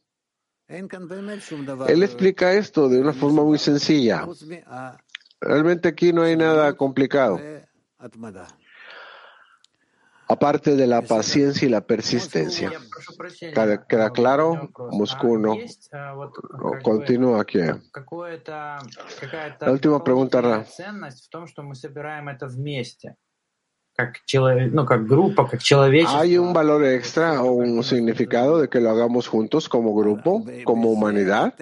Él 0.66 2.02
explica 2.02 2.54
esto 2.54 2.88
de 2.88 3.00
una 3.00 3.12
forma 3.12 3.44
muy 3.44 3.58
sencilla. 3.58 4.26
Realmente 5.40 5.88
aquí 5.88 6.12
no 6.12 6.22
hay 6.22 6.36
nada 6.36 6.72
complicado 6.74 7.38
aparte 10.28 10.76
de 10.76 10.86
la 10.86 11.02
paciencia 11.02 11.66
y 11.66 11.70
la 11.70 11.80
persistencia. 11.80 12.72
¿Queda, 13.88 14.10
claro? 14.10 14.70
Moscú 14.92 15.38
no. 15.38 15.56
Continúa 16.82 17.42
aquí. 17.42 17.58
La 19.60 19.70
última 19.70 20.02
pregunta, 20.02 20.40
Ra. 20.40 20.64
¿Hay 26.08 26.36
un 26.36 26.52
valor 26.52 26.84
extra 26.84 27.40
o 27.42 27.52
un 27.52 27.84
significado 27.84 28.60
de 28.60 28.68
que 28.68 28.80
lo 28.80 28.90
hagamos 28.90 29.28
juntos 29.28 29.68
como 29.68 29.94
grupo, 29.94 30.44
como 30.64 30.90
humanidad? 30.90 31.54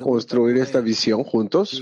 Construir 0.00 0.56
esta 0.56 0.80
visión 0.80 1.22
juntos. 1.22 1.80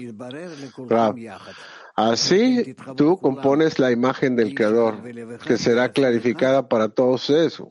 Así 2.00 2.74
tú 2.96 3.18
compones 3.18 3.78
la 3.78 3.92
imagen 3.92 4.34
del 4.34 4.54
Creador, 4.54 5.02
que 5.46 5.58
será 5.58 5.92
clarificada 5.92 6.66
para 6.66 6.88
todos 6.88 7.28
ustedes 7.28 7.62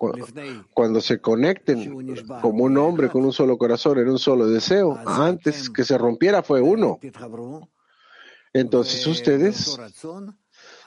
cuando 0.71 1.01
se 1.01 1.19
conecten 1.19 2.15
como 2.39 2.65
un 2.65 2.77
hombre 2.77 3.09
con 3.09 3.25
un 3.25 3.33
solo 3.33 3.57
corazón, 3.57 3.97
en 3.97 4.07
un 4.07 4.19
solo 4.19 4.47
deseo. 4.47 4.99
Antes 5.03 5.69
que 5.71 5.83
se 5.83 5.97
rompiera 5.97 6.43
fue 6.43 6.61
uno. 6.61 6.99
Entonces 8.53 9.07
ustedes 9.07 9.79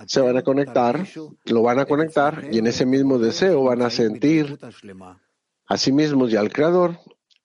se 0.07 0.21
van 0.21 0.37
a 0.37 0.43
conectar, 0.43 1.05
lo 1.47 1.63
van 1.63 1.81
a 1.81 1.85
conectar 1.85 2.47
y 2.53 2.59
en 2.59 2.69
ese 2.69 2.87
mismo 2.87 3.19
deseo 3.19 3.65
van 3.65 3.83
a 3.83 3.91
sentir 3.91 4.57
a 5.67 5.77
sí 5.79 5.91
mismos 5.91 6.31
y 6.31 6.37
al 6.37 6.53
Creador 6.53 6.97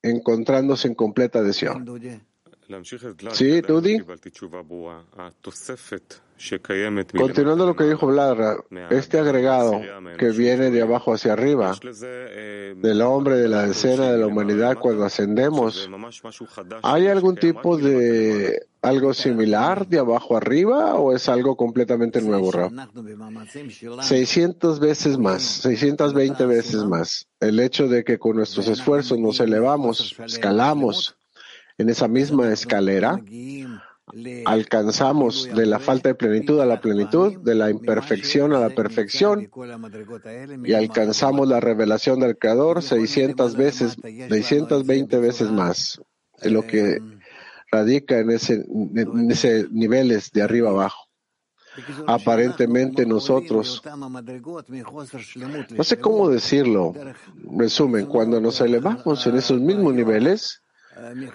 encontrándose 0.04 0.88
en 0.88 0.94
completa 0.94 1.40
adhesión. 1.40 2.27
Sí, 3.32 3.62
Tudi. 3.62 3.98
Continuando 7.18 7.66
lo 7.66 7.76
que 7.76 7.86
dijo 7.86 8.08
Vladra, 8.08 8.58
este 8.92 9.20
agregado 9.20 9.82
que 10.20 10.30
viene 10.30 10.70
de 10.70 10.82
abajo 10.82 11.14
hacia 11.14 11.34
arriba, 11.34 11.76
del 11.82 13.02
hombre, 13.02 13.38
de 13.38 13.48
la 13.48 13.66
escena 13.66 14.12
de 14.12 14.20
la 14.20 14.28
humanidad 14.28 14.78
cuando 14.78 15.06
ascendemos, 15.06 15.90
¿hay 16.84 17.08
algún 17.08 17.38
tipo 17.38 17.78
de 17.78 18.68
algo 18.84 19.14
similar 19.16 19.88
de 19.88 20.00
abajo 20.00 20.38
arriba 20.38 20.96
o 20.96 21.16
es 21.16 21.28
algo 21.28 21.58
completamente 21.58 22.22
nuevo, 22.22 22.52
Rab? 22.52 22.72
600 24.02 24.80
veces 24.80 25.18
más, 25.18 25.42
620 25.42 26.46
veces 26.46 26.84
más. 26.84 27.28
El 27.40 27.60
hecho 27.60 27.88
de 27.88 28.04
que 28.04 28.20
con 28.20 28.36
nuestros 28.36 28.68
esfuerzos 28.68 29.18
nos 29.18 29.40
elevamos, 29.40 30.16
escalamos, 30.26 31.17
en 31.78 31.90
esa 31.90 32.08
misma 32.08 32.52
escalera, 32.52 33.20
alcanzamos 34.46 35.50
de 35.54 35.66
la 35.66 35.80
falta 35.80 36.10
de 36.10 36.16
plenitud 36.16 36.60
a 36.60 36.66
la 36.66 36.80
plenitud, 36.80 37.38
de 37.42 37.56
la 37.56 37.70
imperfección 37.70 38.54
a 38.54 38.60
la 38.60 38.70
perfección, 38.70 39.50
y 40.64 40.74
alcanzamos 40.74 41.48
la 41.48 41.60
revelación 41.60 42.20
del 42.20 42.38
Creador 42.38 42.82
600 42.82 43.56
veces, 43.56 43.98
620 44.02 45.20
veces 45.20 45.52
más 45.52 46.02
de 46.42 46.52
lo 46.52 46.66
que 46.66 47.00
radica 47.72 48.20
en 48.20 48.32
ese, 48.32 48.66
en 48.96 49.32
ese 49.32 49.68
niveles 49.72 50.32
de 50.32 50.42
arriba 50.42 50.70
abajo. 50.70 51.04
Aparentemente 52.08 53.06
nosotros, 53.06 53.84
no 55.76 55.84
sé 55.84 56.00
cómo 56.00 56.30
decirlo, 56.30 56.96
resumen, 57.56 58.08
cuando 58.08 58.42
nos 58.42 58.62
elevamos 58.62 59.28
en 59.28 59.38
esos 59.38 59.60
mismos 59.60 59.94
niveles, 59.94 60.64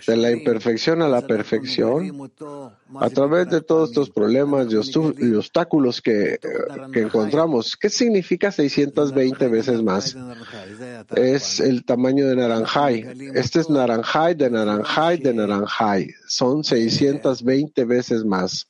de 0.06 0.16
la 0.16 0.30
imperfección 0.30 1.02
a 1.02 1.08
la 1.08 1.26
perfección, 1.26 2.30
a 3.00 3.10
través 3.10 3.48
de 3.48 3.60
todos 3.60 3.90
estos 3.90 4.10
problemas 4.10 4.68
y 4.72 5.34
obstáculos 5.34 6.00
que, 6.00 6.38
que 6.92 7.00
encontramos. 7.00 7.76
¿Qué 7.76 7.88
significa 7.88 8.50
620 8.50 9.48
veces 9.48 9.82
más? 9.82 10.16
Es 11.14 11.60
el 11.60 11.84
tamaño 11.84 12.26
de 12.28 12.36
Naranjai. 12.36 13.32
Este 13.34 13.60
es 13.60 13.70
Naranjai 13.70 14.34
de 14.34 14.50
Naranjai 14.50 15.18
de 15.18 15.34
Naranjai. 15.34 16.08
Son 16.26 16.64
620 16.64 17.84
veces 17.84 18.24
más. 18.24 18.68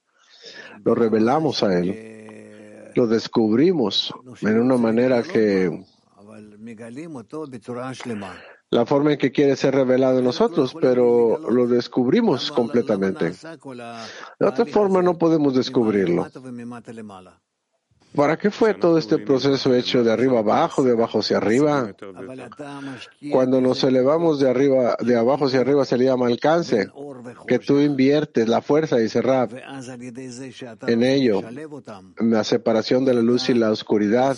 Lo 0.85 0.94
revelamos 0.94 1.62
a 1.62 1.78
él. 1.78 2.92
Lo 2.94 3.07
descubrimos 3.07 4.12
en 4.42 4.61
una 4.61 4.76
manera 4.76 5.22
que 5.22 5.70
la 8.72 8.87
forma 8.87 9.12
en 9.12 9.18
que 9.18 9.30
quiere 9.30 9.54
ser 9.54 9.74
revelado 9.74 10.18
en 10.18 10.24
nosotros, 10.24 10.74
pero 10.80 11.38
lo 11.50 11.66
descubrimos 11.66 12.50
completamente. 12.50 13.32
De 14.40 14.46
otra 14.46 14.64
forma 14.64 15.02
no 15.02 15.18
podemos 15.18 15.54
descubrirlo. 15.54 16.26
¿Para 18.14 18.38
qué 18.38 18.50
fue 18.50 18.72
todo 18.74 18.96
este 18.96 19.18
proceso 19.18 19.74
hecho 19.74 20.02
de 20.02 20.11
arriba 20.11 20.38
abajo, 20.38 20.82
de 20.82 20.92
abajo 20.92 21.20
hacia 21.20 21.37
arriba? 21.37 21.94
Cuando 23.30 23.61
nos 23.61 23.85
elevamos 23.85 24.40
de 24.40 24.48
arriba, 24.48 24.96
de 25.00 25.16
abajo 25.16 25.46
hacia 25.46 25.61
arriba 25.61 25.85
se 25.85 25.98
le 25.98 26.06
llama 26.06 26.26
alcance, 26.26 26.88
que 27.46 27.58
tú 27.58 27.78
inviertes 27.78 28.48
la 28.48 28.62
fuerza, 28.62 29.00
y 29.00 29.08
Rab, 29.08 29.50
en 30.87 31.02
ello, 31.02 31.42
en 32.18 32.30
la 32.30 32.44
separación 32.44 33.04
de 33.04 33.14
la 33.14 33.22
luz 33.22 33.50
y 33.50 33.54
la 33.54 33.70
oscuridad, 33.70 34.37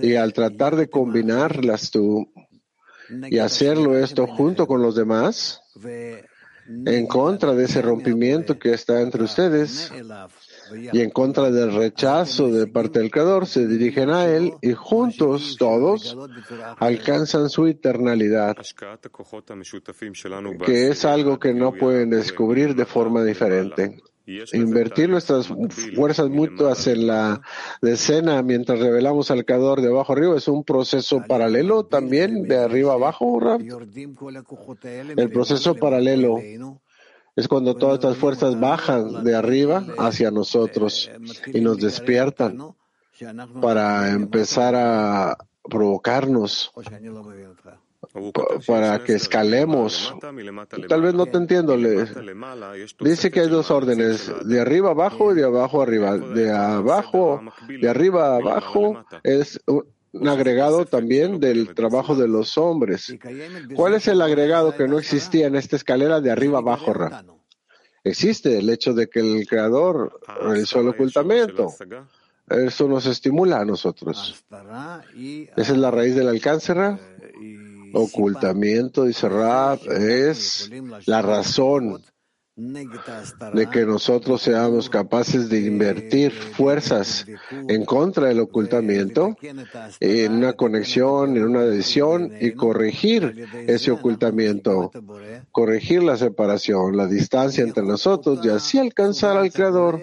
y 0.00 0.14
al 0.14 0.32
tratar 0.32 0.76
de 0.76 0.88
combinarlas 0.88 1.90
tú, 1.90 2.30
y 3.30 3.38
hacerlo 3.38 3.96
esto 3.96 4.26
junto 4.26 4.66
con 4.66 4.82
los 4.82 4.94
demás 4.94 5.60
en 6.68 7.06
contra 7.06 7.54
de 7.54 7.64
ese 7.64 7.80
rompimiento 7.80 8.58
que 8.58 8.74
está 8.74 9.00
entre 9.00 9.22
ustedes 9.22 9.90
y 10.92 11.00
en 11.00 11.10
contra 11.10 11.50
del 11.50 11.72
rechazo 11.72 12.50
de 12.50 12.66
parte 12.66 12.98
del 12.98 13.10
Creador, 13.10 13.46
se 13.46 13.66
dirigen 13.66 14.10
a 14.10 14.26
Él 14.26 14.52
y 14.60 14.72
juntos 14.72 15.56
todos 15.58 16.16
alcanzan 16.78 17.48
su 17.48 17.66
eternalidad, 17.66 18.56
que 20.64 20.88
es 20.88 21.04
algo 21.06 21.38
que 21.38 21.54
no 21.54 21.72
pueden 21.72 22.10
descubrir 22.10 22.74
de 22.74 22.84
forma 22.84 23.24
diferente. 23.24 24.02
Invertir 24.52 25.08
nuestras 25.08 25.48
fuerzas 25.94 26.28
mutuas 26.28 26.86
en 26.86 27.06
la 27.06 27.40
decena 27.80 28.42
mientras 28.42 28.78
revelamos 28.78 29.30
al 29.30 29.46
creador 29.46 29.80
de 29.80 29.88
abajo 29.88 30.12
arriba 30.12 30.36
es 30.36 30.48
un 30.48 30.64
proceso 30.64 31.22
paralelo 31.26 31.86
también 31.86 32.42
de 32.42 32.58
arriba 32.58 32.92
abajo, 32.92 33.40
El 35.16 35.30
proceso 35.30 35.74
paralelo 35.76 36.38
es 37.36 37.48
cuando 37.48 37.74
todas 37.74 37.94
estas 37.94 38.18
fuerzas 38.18 38.60
bajan 38.60 39.24
de 39.24 39.34
arriba 39.34 39.86
hacia 39.96 40.30
nosotros 40.30 41.10
y 41.46 41.60
nos 41.62 41.78
despiertan 41.78 42.74
para 43.62 44.10
empezar 44.10 44.74
a 44.74 45.38
provocarnos 45.62 46.70
para 48.66 49.02
que 49.04 49.14
escalemos. 49.14 50.14
Tal 50.88 51.02
vez 51.02 51.14
no 51.14 51.26
te 51.26 51.38
entiendo. 51.38 51.76
Dice 53.00 53.30
que 53.30 53.40
hay 53.40 53.48
dos 53.48 53.70
órdenes, 53.70 54.32
de 54.44 54.60
arriba 54.60 54.90
abajo 54.90 55.32
y 55.32 55.36
de 55.36 55.44
abajo 55.44 55.82
arriba. 55.82 56.16
De 56.16 56.50
abajo, 56.50 57.42
de 57.68 57.88
arriba 57.88 58.36
abajo 58.36 59.04
es 59.22 59.60
un 59.66 60.28
agregado 60.28 60.86
también 60.86 61.40
del 61.40 61.74
trabajo 61.74 62.14
de 62.14 62.28
los 62.28 62.56
hombres. 62.56 63.14
¿Cuál 63.74 63.94
es 63.94 64.08
el 64.08 64.22
agregado 64.22 64.74
que 64.74 64.88
no 64.88 64.98
existía 64.98 65.46
en 65.46 65.56
esta 65.56 65.76
escalera 65.76 66.20
de 66.20 66.30
arriba 66.30 66.58
abajo, 66.58 66.92
Ra? 66.92 67.24
Existe 68.04 68.58
el 68.58 68.70
hecho 68.70 68.94
de 68.94 69.08
que 69.08 69.20
el 69.20 69.46
creador 69.46 70.20
realizó 70.40 70.80
el 70.80 70.88
ocultamiento. 70.88 71.74
Eso 72.48 72.88
nos 72.88 73.04
estimula 73.04 73.60
a 73.60 73.64
nosotros. 73.64 74.42
Esa 75.56 75.72
es 75.72 75.78
la 75.78 75.90
raíz 75.90 76.14
del 76.14 76.28
alcance, 76.28 76.72
Ra. 76.72 76.98
Ocultamiento, 77.98 79.04
dice 79.04 79.28
Rab, 79.28 79.80
es 79.90 80.70
la 81.06 81.20
razón 81.20 82.00
de 82.58 83.70
que 83.70 83.86
nosotros 83.86 84.42
seamos 84.42 84.90
capaces 84.90 85.48
de 85.48 85.60
invertir 85.60 86.32
fuerzas 86.32 87.24
en 87.50 87.84
contra 87.84 88.26
del 88.26 88.40
ocultamiento, 88.40 89.36
en 90.00 90.32
una 90.32 90.54
conexión, 90.54 91.36
en 91.36 91.44
una 91.44 91.60
adhesión 91.60 92.32
y 92.40 92.52
corregir 92.52 93.46
ese 93.68 93.92
ocultamiento, 93.92 94.90
corregir 95.52 96.02
la 96.02 96.16
separación, 96.16 96.96
la 96.96 97.06
distancia 97.06 97.62
entre 97.62 97.84
nosotros 97.84 98.44
y 98.44 98.48
así 98.48 98.78
alcanzar 98.78 99.36
al 99.36 99.52
Creador. 99.52 100.02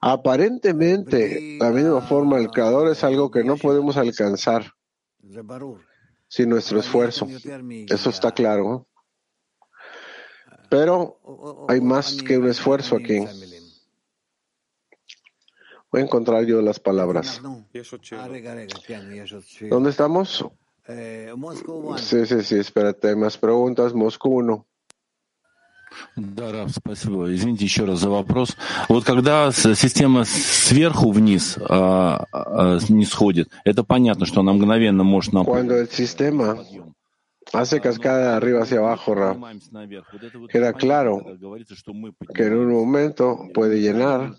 Aparentemente, 0.00 1.58
la 1.60 1.70
misma 1.70 2.00
forma, 2.00 2.38
el 2.38 2.48
Creador 2.48 2.90
es 2.90 3.04
algo 3.04 3.30
que 3.30 3.44
no 3.44 3.56
podemos 3.56 3.98
alcanzar 3.98 4.72
sin 6.32 6.48
nuestro 6.48 6.80
esfuerzo. 6.80 7.28
Eso 7.90 8.08
está 8.08 8.32
claro. 8.32 8.88
Pero 10.70 11.66
hay 11.68 11.82
más 11.82 12.22
que 12.22 12.38
un 12.38 12.48
esfuerzo 12.48 12.96
aquí. 12.96 13.18
Voy 15.90 16.00
a 16.00 16.04
encontrar 16.04 16.46
yo 16.46 16.62
las 16.62 16.80
palabras. 16.80 17.38
¿Dónde 19.68 19.90
estamos? 19.90 20.46
Sí, 21.98 22.24
sí, 22.24 22.42
sí, 22.42 22.58
espérate, 22.58 23.08
hay 23.08 23.16
más 23.16 23.36
preguntas. 23.36 23.92
Moscú 23.92 24.30
1. 24.30 24.66
Да, 26.16 26.52
Раф, 26.52 26.70
спасибо. 26.70 27.34
Извините 27.34 27.64
еще 27.64 27.84
раз 27.84 28.00
за 28.00 28.10
вопрос. 28.10 28.56
Вот 28.88 29.04
когда 29.04 29.50
система 29.52 30.24
сверху 30.24 31.10
вниз 31.10 31.58
а, 31.68 32.26
а, 32.32 32.78
не 32.88 33.04
сходит, 33.04 33.48
это 33.64 33.84
понятно, 33.84 34.26
что 34.26 34.40
она 34.40 34.52
мгновенно 34.52 35.04
может 35.04 35.32
нам... 35.32 35.46
Sistema 35.90 36.58
hace 37.52 37.80
cascada 37.80 38.30
de 38.30 38.36
arriba 38.36 38.62
hacia 38.62 38.78
abajo, 38.78 39.14
Ra. 39.14 39.36
Queda 40.48 40.72
claro 40.72 41.24
que 42.34 42.46
en 42.46 42.56
un 42.56 42.72
momento 42.72 43.48
puede 43.52 43.80
llenar 43.80 44.34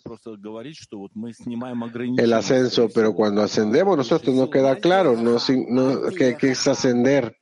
el 2.18 2.34
ascenso, 2.34 2.90
pero 2.94 3.14
cuando 3.14 3.44
ascendemos 3.44 3.98
nosotros 3.98 4.36
no 4.36 4.50
queda 4.50 4.78
claro 4.78 5.16
no, 5.16 5.38
no, 5.70 6.10
que, 6.10 6.36
que 6.38 6.52
es 6.52 6.68
ascender. 6.68 7.38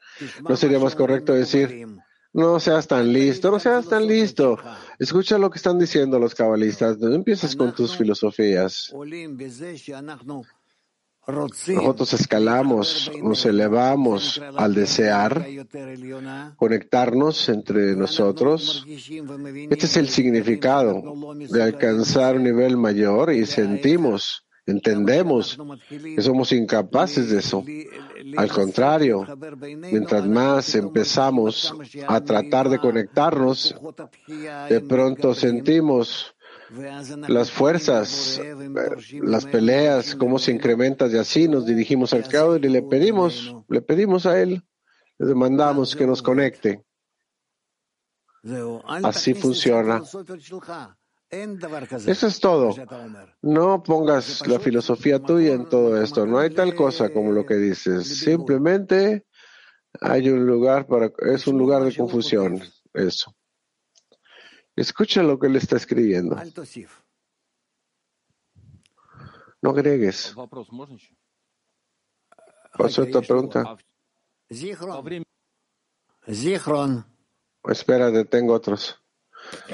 No 0.48 0.56
sería 0.56 0.78
más 0.80 0.96
correcto 0.96 1.34
decir, 1.34 1.88
no 2.34 2.60
seas 2.60 2.88
tan 2.88 3.12
listo, 3.12 3.52
no 3.52 3.60
seas 3.60 3.88
tan 3.88 4.08
listo. 4.08 4.58
Escucha 5.00 5.38
lo 5.38 5.50
que 5.50 5.58
están 5.58 5.78
diciendo 5.78 6.20
los 6.20 6.36
cabalistas. 6.36 6.98
No 7.00 7.14
empieces 7.14 7.56
con 7.56 7.74
tus 7.74 7.96
filosofías. 7.96 8.94
Nosotros 11.28 12.14
escalamos, 12.14 13.12
nos 13.22 13.46
elevamos 13.46 14.42
al 14.58 14.74
desear 14.74 15.46
conectarnos 16.58 17.48
entre 17.50 17.96
nosotros. 17.96 18.86
Este 18.88 19.86
es 19.86 19.98
el 19.98 20.10
significado 20.10 21.04
de 21.36 21.62
alcanzar 21.64 22.38
un 22.38 22.44
nivel 22.44 22.76
mayor 22.76 23.32
y 23.32 23.46
sentimos, 23.46 24.46
entendemos 24.66 25.58
que 25.90 26.22
somos 26.22 26.52
incapaces 26.52 27.30
de 27.30 27.40
eso. 27.40 27.64
Al 28.38 28.52
contrario, 28.52 29.26
mientras 29.92 30.26
más 30.28 30.76
empezamos 30.76 31.74
a 32.08 32.22
tratar 32.22 32.70
de 32.70 32.80
conectarnos, 32.80 33.76
de 34.70 34.82
pronto 34.82 35.34
sentimos 35.34 36.36
las 37.28 37.52
fuerzas, 37.52 38.42
las 39.22 39.46
peleas, 39.46 40.16
cómo 40.16 40.40
se 40.40 40.52
incrementan 40.52 41.12
y 41.12 41.18
así 41.18 41.48
nos 41.48 41.66
dirigimos 41.66 42.14
al 42.14 42.28
Creador 42.28 42.64
y 42.64 42.70
le 42.70 42.82
pedimos, 42.82 43.54
le 43.68 43.82
pedimos 43.82 44.26
a 44.26 44.42
Él, 44.42 44.64
le 45.18 45.28
demandamos 45.28 45.96
que 45.96 46.08
nos 46.08 46.22
conecte. 46.22 46.84
Así 49.04 49.34
funciona. 49.34 50.02
Eso 52.08 52.28
es 52.28 52.40
todo. 52.40 52.76
No 53.42 53.82
pongas 53.82 54.46
la 54.48 54.60
filosofía 54.60 55.20
tuya 55.20 55.54
en 55.54 55.70
todo 55.70 56.02
esto. 56.02 56.26
No 56.26 56.40
hay 56.40 56.50
tal 56.54 56.76
cosa 56.76 57.12
como 57.14 57.32
lo 57.32 57.46
que 57.46 57.56
dices. 57.56 58.20
Simplemente 58.20 59.26
hay 60.02 60.30
un 60.30 60.46
lugar 60.46 60.88
para, 60.88 61.12
es 61.34 61.48
un 61.48 61.58
lugar 61.58 61.84
de 61.84 61.96
confusión. 61.96 62.62
Eso. 62.94 63.34
Escucha 64.76 65.24
lo 65.24 65.40
que 65.40 65.48
él 65.48 65.56
está 65.56 65.78
escribiendo. 65.78 66.36
No 69.62 69.70
agregues. 69.70 70.34
¿Pasó 72.78 73.04
esta 73.04 73.22
pregunta? 73.22 73.78
Espérate, 77.64 78.26
tengo 78.26 78.54
otros. 78.54 79.00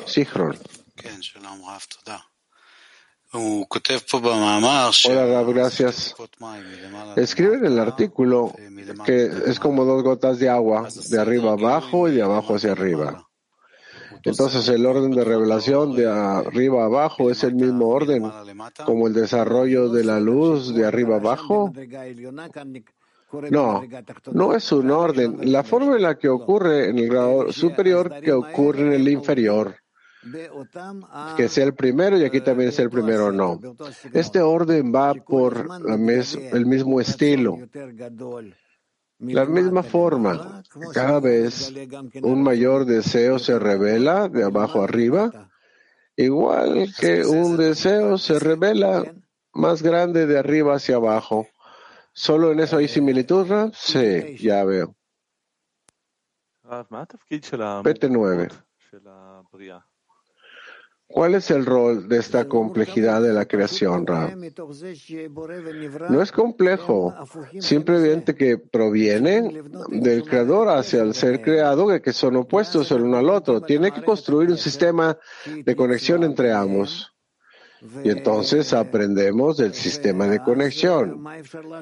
Zichron. 0.08 0.58
Hola, 5.06 5.26
Rab, 5.26 5.54
gracias. 5.54 6.16
Escribe 7.16 7.58
en 7.58 7.66
el 7.66 7.80
artículo 7.80 8.54
que 9.06 9.30
es 9.46 9.60
como 9.60 9.84
dos 9.84 10.02
gotas 10.02 10.40
de 10.40 10.50
agua, 10.50 10.88
de 11.10 11.20
arriba 11.20 11.52
abajo 11.52 12.08
y 12.08 12.14
de 12.14 12.22
abajo 12.22 12.56
hacia 12.56 12.72
arriba. 12.72 13.28
Entonces 14.24 14.68
el 14.70 14.86
orden 14.86 15.12
de 15.12 15.24
revelación 15.24 15.96
de 15.96 16.08
arriba 16.08 16.86
abajo 16.86 17.30
es 17.30 17.44
el 17.44 17.56
mismo 17.56 17.90
orden 17.90 18.32
como 18.86 19.08
el 19.08 19.14
desarrollo 19.14 19.90
de 19.90 20.04
la 20.04 20.20
luz 20.20 20.74
de 20.74 20.86
arriba 20.86 21.18
abajo. 21.18 21.72
No, 23.50 23.84
no 24.32 24.56
es 24.56 24.72
un 24.72 24.90
orden. 24.90 25.52
La 25.52 25.64
forma 25.64 25.98
en 25.98 26.02
la 26.02 26.18
que 26.18 26.30
ocurre 26.30 26.90
en 26.90 26.98
el 26.98 27.10
grado 27.10 27.52
superior 27.52 28.22
que 28.22 28.32
ocurre 28.32 28.84
en 28.84 28.94
el 28.94 29.08
inferior. 29.10 29.76
Que 31.36 31.48
sea 31.48 31.66
el 31.66 31.74
primero 31.74 32.18
y 32.18 32.26
aquí 32.26 32.42
también 32.42 32.70
es 32.70 32.80
el 32.80 32.90
primero, 32.90 33.32
no. 33.32 33.60
Este 34.14 34.42
orden 34.42 34.94
va 34.94 35.14
por 35.14 35.68
el 36.52 36.66
mismo 36.66 37.00
estilo. 37.00 37.58
La 39.20 39.46
misma 39.46 39.82
forma, 39.82 40.62
cada 40.94 41.20
vez 41.20 41.74
un 42.22 42.44
mayor 42.44 42.86
deseo 42.86 43.40
se 43.40 43.58
revela 43.58 44.30
de 44.30 44.44
abajo 44.44 44.84
arriba, 44.84 45.50
igual 46.16 46.94
que 47.00 47.26
un 47.26 47.58
deseo 47.58 48.18
se 48.18 48.38
revela 48.38 49.04
más 49.54 49.82
grande 49.82 50.28
de 50.28 50.38
arriba 50.38 50.76
hacia 50.76 50.98
abajo. 50.98 51.48
¿Solo 52.14 52.52
en 52.52 52.60
eso 52.60 52.78
hay 52.78 52.88
similitud, 52.88 53.72
Sí, 53.74 54.38
ya 54.38 54.64
veo. 54.64 54.96
PT9. 57.84 58.52
¿Cuál 61.10 61.36
es 61.36 61.50
el 61.52 61.66
rol 61.66 62.10
de 62.10 62.18
esta 62.18 62.48
complejidad 62.48 63.22
de 63.22 63.32
la 63.32 63.46
creación, 63.46 64.06
Ra? 64.06 64.36
No 66.10 66.22
es 66.22 66.32
complejo, 66.32 67.14
simplemente 67.60 68.36
que 68.36 68.58
proviene 68.58 69.64
del 69.90 70.24
creador 70.24 70.68
hacia 70.68 71.02
el 71.02 71.14
ser 71.14 71.42
creado, 71.42 72.02
que 72.02 72.12
son 72.12 72.36
opuestos 72.36 72.92
el 72.92 73.04
uno 73.04 73.18
al 73.18 73.30
otro. 73.30 73.62
Tiene 73.62 73.92
que 73.92 74.04
construir 74.04 74.50
un 74.50 74.58
sistema 74.58 75.18
de 75.46 75.76
conexión 75.76 76.24
entre 76.24 76.52
ambos. 76.52 77.14
Y 78.04 78.10
entonces 78.10 78.74
aprendemos 78.74 79.58
del 79.58 79.74
sistema 79.74 80.28
de 80.28 80.40
conexión 80.40 81.24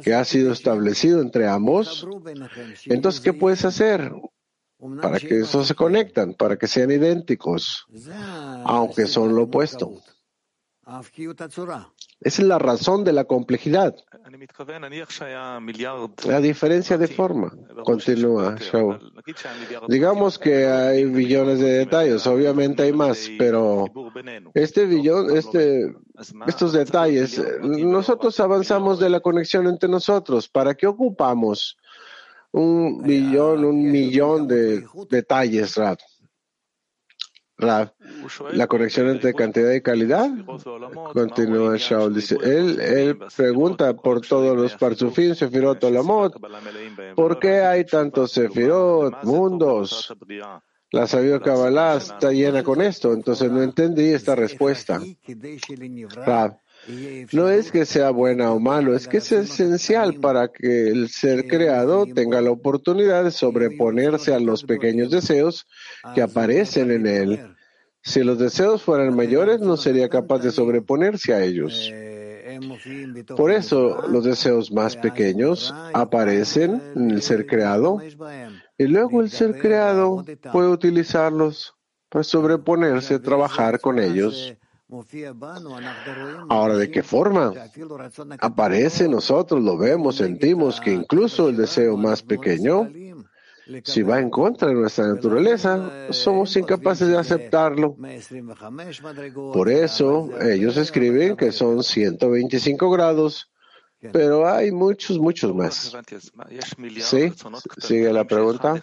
que 0.03 0.13
ha 0.13 0.25
sido 0.25 0.51
establecido 0.51 1.21
entre 1.21 1.47
ambos. 1.47 2.05
Entonces, 2.85 3.21
¿qué 3.21 3.33
puedes 3.33 3.63
hacer? 3.65 4.11
Para 5.01 5.19
que 5.19 5.41
esos 5.41 5.67
se 5.67 5.75
conectan, 5.75 6.33
para 6.33 6.57
que 6.57 6.67
sean 6.67 6.91
idénticos, 6.91 7.87
aunque 8.63 9.07
son 9.07 9.35
lo 9.35 9.43
opuesto. 9.43 10.01
Esa 12.21 12.41
es 12.41 12.47
la 12.47 12.59
razón 12.59 13.03
de 13.03 13.11
la 13.11 13.25
complejidad. 13.25 13.95
La 16.27 16.39
diferencia 16.41 16.97
de 16.97 17.07
forma. 17.07 17.51
Continúa, 17.83 18.55
Digamos 19.87 20.37
que 20.37 20.67
hay 20.67 21.05
billones 21.05 21.59
de 21.59 21.71
detalles, 21.79 22.25
obviamente 22.27 22.83
hay 22.83 22.93
más, 22.93 23.29
pero 23.37 23.85
este 24.53 24.85
billón, 24.85 25.35
este, 25.35 25.93
estos 26.47 26.73
detalles, 26.73 27.41
nosotros 27.61 28.39
avanzamos 28.39 28.99
de 28.99 29.09
la 29.09 29.19
conexión 29.19 29.67
entre 29.67 29.89
nosotros. 29.89 30.47
¿Para 30.47 30.75
qué 30.75 30.87
ocupamos 30.87 31.77
un 32.55 33.01
billón, 33.01 33.65
un 33.65 33.91
millón 33.91 34.47
de 34.47 34.85
detalles, 35.09 35.75
Rad. 35.75 35.97
la 37.57 38.67
conexión 38.67 39.09
entre 39.09 39.33
cantidad 39.33 39.73
y 39.73 39.81
calidad. 39.81 40.29
Continúa 41.13 41.75
Shaul, 41.77 42.15
dice, 42.15 42.37
él, 42.41 42.79
él 42.79 43.17
pregunta 43.35 43.93
por 43.93 44.21
todos 44.21 44.55
los 44.55 44.75
parzufim, 44.75 45.35
Sefirot, 45.35 45.83
Olamot, 45.83 46.33
¿por 47.15 47.39
qué 47.39 47.59
hay 47.61 47.83
tantos 47.83 48.31
Sefirot, 48.31 49.23
mundos? 49.23 50.13
La 50.91 51.07
sabiduría 51.07 51.41
Kabbalah 51.41 51.97
está 51.97 52.31
llena 52.31 52.63
con 52.63 52.81
esto, 52.81 53.11
entonces 53.11 53.51
no 53.51 53.61
entendí 53.61 54.13
esta 54.13 54.33
respuesta. 54.33 55.01
No 57.31 57.49
es 57.49 57.71
que 57.71 57.85
sea 57.85 58.11
buena 58.11 58.51
o 58.51 58.59
malo, 58.59 58.95
es 58.95 59.07
que 59.07 59.17
es 59.17 59.31
esencial 59.31 60.15
para 60.15 60.49
que 60.49 60.89
el 60.89 61.09
ser 61.09 61.47
creado 61.47 62.05
tenga 62.05 62.41
la 62.41 62.51
oportunidad 62.51 63.23
de 63.23 63.31
sobreponerse 63.31 64.33
a 64.33 64.39
los 64.39 64.63
pequeños 64.63 65.09
deseos 65.09 65.67
que 66.13 66.21
aparecen 66.21 66.91
en 66.91 67.07
él. 67.07 67.55
Si 68.03 68.23
los 68.23 68.37
deseos 68.37 68.83
fueran 68.83 69.15
mayores, 69.15 69.61
no 69.61 69.77
sería 69.77 70.09
capaz 70.09 70.39
de 70.39 70.51
sobreponerse 70.51 71.33
a 71.33 71.43
ellos. 71.43 71.91
Por 73.35 73.51
eso 73.51 74.07
los 74.07 74.23
deseos 74.23 74.71
más 74.71 74.95
pequeños 74.95 75.73
aparecen 75.93 76.81
en 76.95 77.11
el 77.11 77.21
ser 77.21 77.47
creado 77.47 77.99
y 78.77 78.83
luego 78.85 79.21
el 79.21 79.31
ser 79.31 79.57
creado 79.57 80.23
puede 80.51 80.69
utilizarlos 80.69 81.73
para 82.09 82.23
sobreponerse, 82.23 83.19
trabajar 83.19 83.79
con 83.79 83.99
ellos. 83.99 84.55
Ahora, 86.49 86.75
¿de 86.75 86.91
qué 86.91 87.01
forma? 87.01 87.53
Aparece 88.39 89.07
nosotros, 89.07 89.63
lo 89.63 89.77
vemos, 89.77 90.17
sentimos 90.17 90.79
que 90.79 90.93
incluso 90.93 91.49
el 91.49 91.57
deseo 91.57 91.97
más 91.97 92.21
pequeño, 92.21 92.91
si 93.83 94.03
va 94.03 94.19
en 94.19 94.29
contra 94.29 94.67
de 94.67 94.75
nuestra 94.75 95.07
naturaleza, 95.07 96.07
somos 96.11 96.55
incapaces 96.55 97.07
de 97.07 97.17
aceptarlo. 97.17 97.95
Por 99.53 99.69
eso, 99.69 100.29
ellos 100.39 100.77
escriben 100.77 101.35
que 101.35 101.51
son 101.51 101.83
125 101.83 102.91
grados 102.91 103.49
pero 104.11 104.47
hay 104.47 104.71
muchos, 104.71 105.19
muchos 105.19 105.53
más. 105.53 105.95
¿Sí? 106.99 107.33
Sigue 107.77 108.11
la 108.11 108.25
pregunta. 108.25 108.81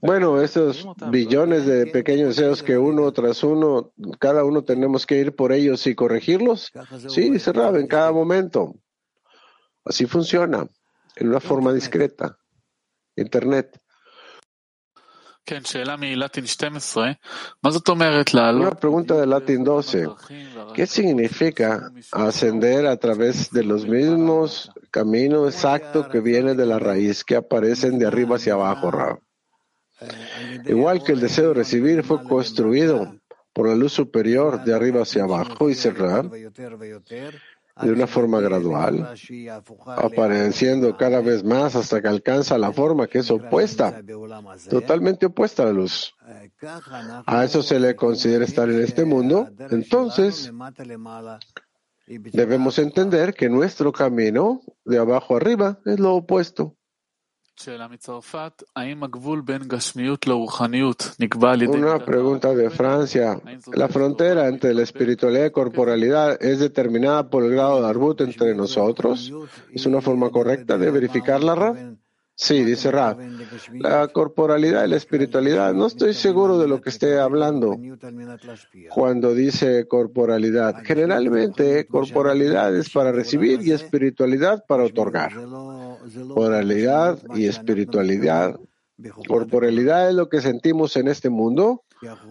Bueno, 0.00 0.40
esos 0.40 0.86
billones 1.10 1.66
de 1.66 1.86
pequeños 1.86 2.36
deseos 2.36 2.62
que 2.62 2.78
uno 2.78 3.12
tras 3.12 3.42
uno, 3.42 3.92
cada 4.18 4.44
uno 4.44 4.64
tenemos 4.64 5.06
que 5.06 5.18
ir 5.18 5.34
por 5.34 5.52
ellos 5.52 5.86
y 5.86 5.94
corregirlos. 5.94 6.72
Sí, 7.08 7.30
dice 7.30 7.52
Rab, 7.52 7.76
en 7.76 7.86
cada 7.86 8.12
momento. 8.12 8.74
Así 9.84 10.06
funciona, 10.06 10.66
en 11.16 11.28
una 11.28 11.40
forma 11.40 11.72
discreta. 11.72 12.38
Internet. 13.16 13.80
Una 18.60 18.70
pregunta 18.72 19.14
de 19.14 19.26
Latin 19.26 19.64
12. 19.64 20.06
¿Qué 20.74 20.86
significa 20.86 21.90
ascender 22.12 22.86
a 22.86 22.96
través 22.96 23.50
de 23.50 23.64
los 23.64 23.86
mismos 23.86 24.70
caminos 24.90 25.54
exactos 25.54 26.08
que 26.08 26.20
vienen 26.20 26.56
de 26.56 26.66
la 26.66 26.78
raíz, 26.78 27.24
que 27.24 27.36
aparecen 27.36 27.98
de 27.98 28.06
arriba 28.06 28.36
hacia 28.36 28.54
abajo, 28.54 28.90
Rab? 28.90 29.20
Igual 30.66 31.02
que 31.02 31.12
el 31.12 31.20
deseo 31.20 31.48
de 31.48 31.54
recibir 31.54 32.04
fue 32.04 32.22
construido 32.22 33.14
por 33.52 33.68
la 33.68 33.74
luz 33.74 33.92
superior 33.92 34.62
de 34.64 34.74
arriba 34.74 35.02
hacia 35.02 35.24
abajo 35.24 35.68
y 35.68 35.74
cerrar, 35.74 36.30
de 37.82 37.92
una 37.92 38.06
forma 38.06 38.40
gradual, 38.40 39.14
apareciendo 39.96 40.96
cada 40.96 41.20
vez 41.20 41.44
más 41.44 41.76
hasta 41.76 42.00
que 42.00 42.08
alcanza 42.08 42.58
la 42.58 42.72
forma 42.72 43.06
que 43.06 43.18
es 43.18 43.30
opuesta, 43.30 44.02
totalmente 44.68 45.26
opuesta 45.26 45.62
a 45.62 45.66
la 45.66 45.72
luz. 45.72 46.14
A 47.26 47.44
eso 47.44 47.62
se 47.62 47.78
le 47.78 47.94
considera 47.96 48.44
estar 48.44 48.68
en 48.68 48.80
este 48.80 49.04
mundo. 49.04 49.48
Entonces, 49.70 50.50
debemos 52.06 52.78
entender 52.78 53.34
que 53.34 53.48
nuestro 53.48 53.92
camino 53.92 54.62
de 54.84 54.98
abajo 54.98 55.36
arriba 55.36 55.78
es 55.84 56.00
lo 56.00 56.14
opuesto. 56.14 56.77
Una 61.76 62.04
pregunta 62.04 62.54
de 62.54 62.70
Francia. 62.70 63.40
¿La 63.72 63.88
frontera 63.88 64.46
entre 64.46 64.72
la 64.74 64.82
espiritualidad 64.82 65.46
y 65.46 65.50
corporalidad 65.50 66.40
es 66.40 66.60
determinada 66.60 67.28
por 67.28 67.44
el 67.44 67.50
grado 67.50 67.82
de 67.82 67.88
arbut 67.88 68.20
entre 68.20 68.54
nosotros? 68.54 69.32
¿Es 69.72 69.86
una 69.86 70.00
forma 70.00 70.30
correcta 70.30 70.78
de 70.78 70.90
verificarla, 70.92 71.56
Rab? 71.56 71.96
Sí, 72.40 72.62
dice 72.62 72.92
Rab. 72.92 73.18
La 73.72 74.06
corporalidad 74.06 74.84
y 74.84 74.88
la 74.90 74.96
espiritualidad, 74.96 75.74
no 75.74 75.86
estoy 75.86 76.14
seguro 76.14 76.56
de 76.58 76.68
lo 76.68 76.80
que 76.80 76.90
esté 76.90 77.18
hablando 77.18 77.76
cuando 78.94 79.34
dice 79.34 79.88
corporalidad. 79.88 80.76
Generalmente, 80.84 81.88
corporalidad 81.88 82.76
es 82.76 82.90
para 82.90 83.10
recibir 83.10 83.66
y 83.66 83.72
espiritualidad 83.72 84.64
para 84.68 84.84
otorgar. 84.84 85.32
Corporalidad 86.14 87.18
y 87.34 87.46
espiritualidad. 87.46 88.58
Corporalidad 89.26 90.08
es 90.08 90.14
lo 90.14 90.28
que 90.28 90.40
sentimos 90.40 90.96
en 90.96 91.08
este 91.08 91.30
mundo. 91.30 91.84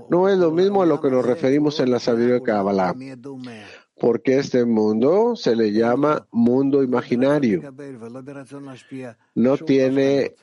No 0.10 0.30
es 0.30 0.38
lo 0.38 0.52
mismo 0.52 0.82
a 0.82 0.86
lo 0.86 1.02
que 1.02 1.10
nos 1.10 1.26
referimos 1.26 1.80
en 1.80 1.92
la 1.92 2.00
sabiduría 2.00 2.36
de 2.36 2.44
Kabbalah 2.44 2.96
porque 4.00 4.38
este 4.38 4.66
mundo 4.66 5.36
se 5.36 5.56
le 5.56 5.72
llama 5.72 6.28
mundo 6.32 6.84
imaginario. 6.84 7.62
No 9.36 9.58
tiene 9.58 10.20
eh, 10.20 10.36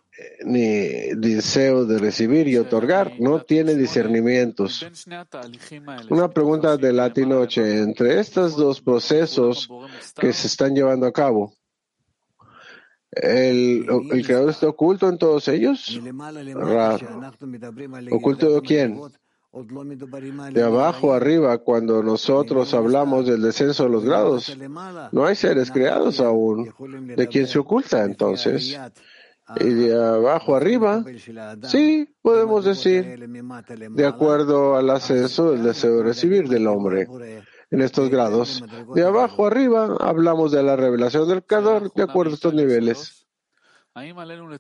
ni 0.45 1.15
deseo 1.17 1.85
de 1.85 1.99
recibir 1.99 2.49
y 2.49 2.57
otorgar, 2.57 3.13
no 3.21 3.43
tiene 3.43 3.75
discernimientos. 3.75 4.85
Una 6.11 6.29
pregunta 6.31 6.77
de 6.77 6.93
Latinoche, 6.93 7.81
entre 7.81 8.21
estos 8.21 8.57
dos 8.57 8.81
procesos 8.81 9.69
que 10.17 10.33
se 10.33 10.47
están 10.49 10.75
llevando 10.75 11.07
a 11.07 11.13
cabo, 11.13 11.53
¿el, 13.17 13.87
el 14.11 14.27
creador 14.27 14.51
está 14.51 14.69
oculto 14.69 15.09
en 15.09 15.19
todos 15.19 15.49
ellos? 15.49 16.01
¿Oculto 18.11 18.51
de 18.55 18.61
quién? 18.63 19.01
de 20.53 20.63
abajo 20.63 21.15
arriba, 21.15 21.59
cuando 21.59 22.03
nosotros 22.03 22.75
hablamos 22.75 23.27
del 23.27 23.41
descenso 23.41 23.85
de 23.85 23.91
los 23.91 24.05
grados, 24.05 24.57
no 25.13 25.25
hay 25.25 25.37
seres 25.37 25.71
creados 25.71 26.19
aún. 26.21 26.75
¿De 27.17 27.29
quién 27.29 27.47
se 27.47 27.61
oculta 27.61 28.05
entonces? 28.05 28.77
Y 29.61 29.65
de 29.65 29.95
abajo 29.95 30.57
arriba, 30.57 31.05
sí, 31.69 32.09
podemos 32.21 32.65
decir, 32.65 33.29
de 33.91 34.07
acuerdo 34.07 34.75
al 34.75 34.91
ascenso 34.91 35.53
del 35.53 35.63
deseo 35.63 35.99
de 35.99 36.03
recibir 36.03 36.49
del 36.49 36.67
hombre 36.67 37.07
en 37.75 37.83
estos 37.83 38.09
grados. 38.09 38.65
De 38.95 39.05
abajo 39.05 39.47
arriba 39.47 39.97
hablamos 40.01 40.53
de 40.53 40.63
la 40.63 40.77
revelación 40.77 41.29
del 41.29 41.43
Creador 41.43 41.93
de 41.93 42.03
acuerdo 42.05 42.33
a 42.33 42.35
estos 42.35 42.55
niveles. 42.55 43.27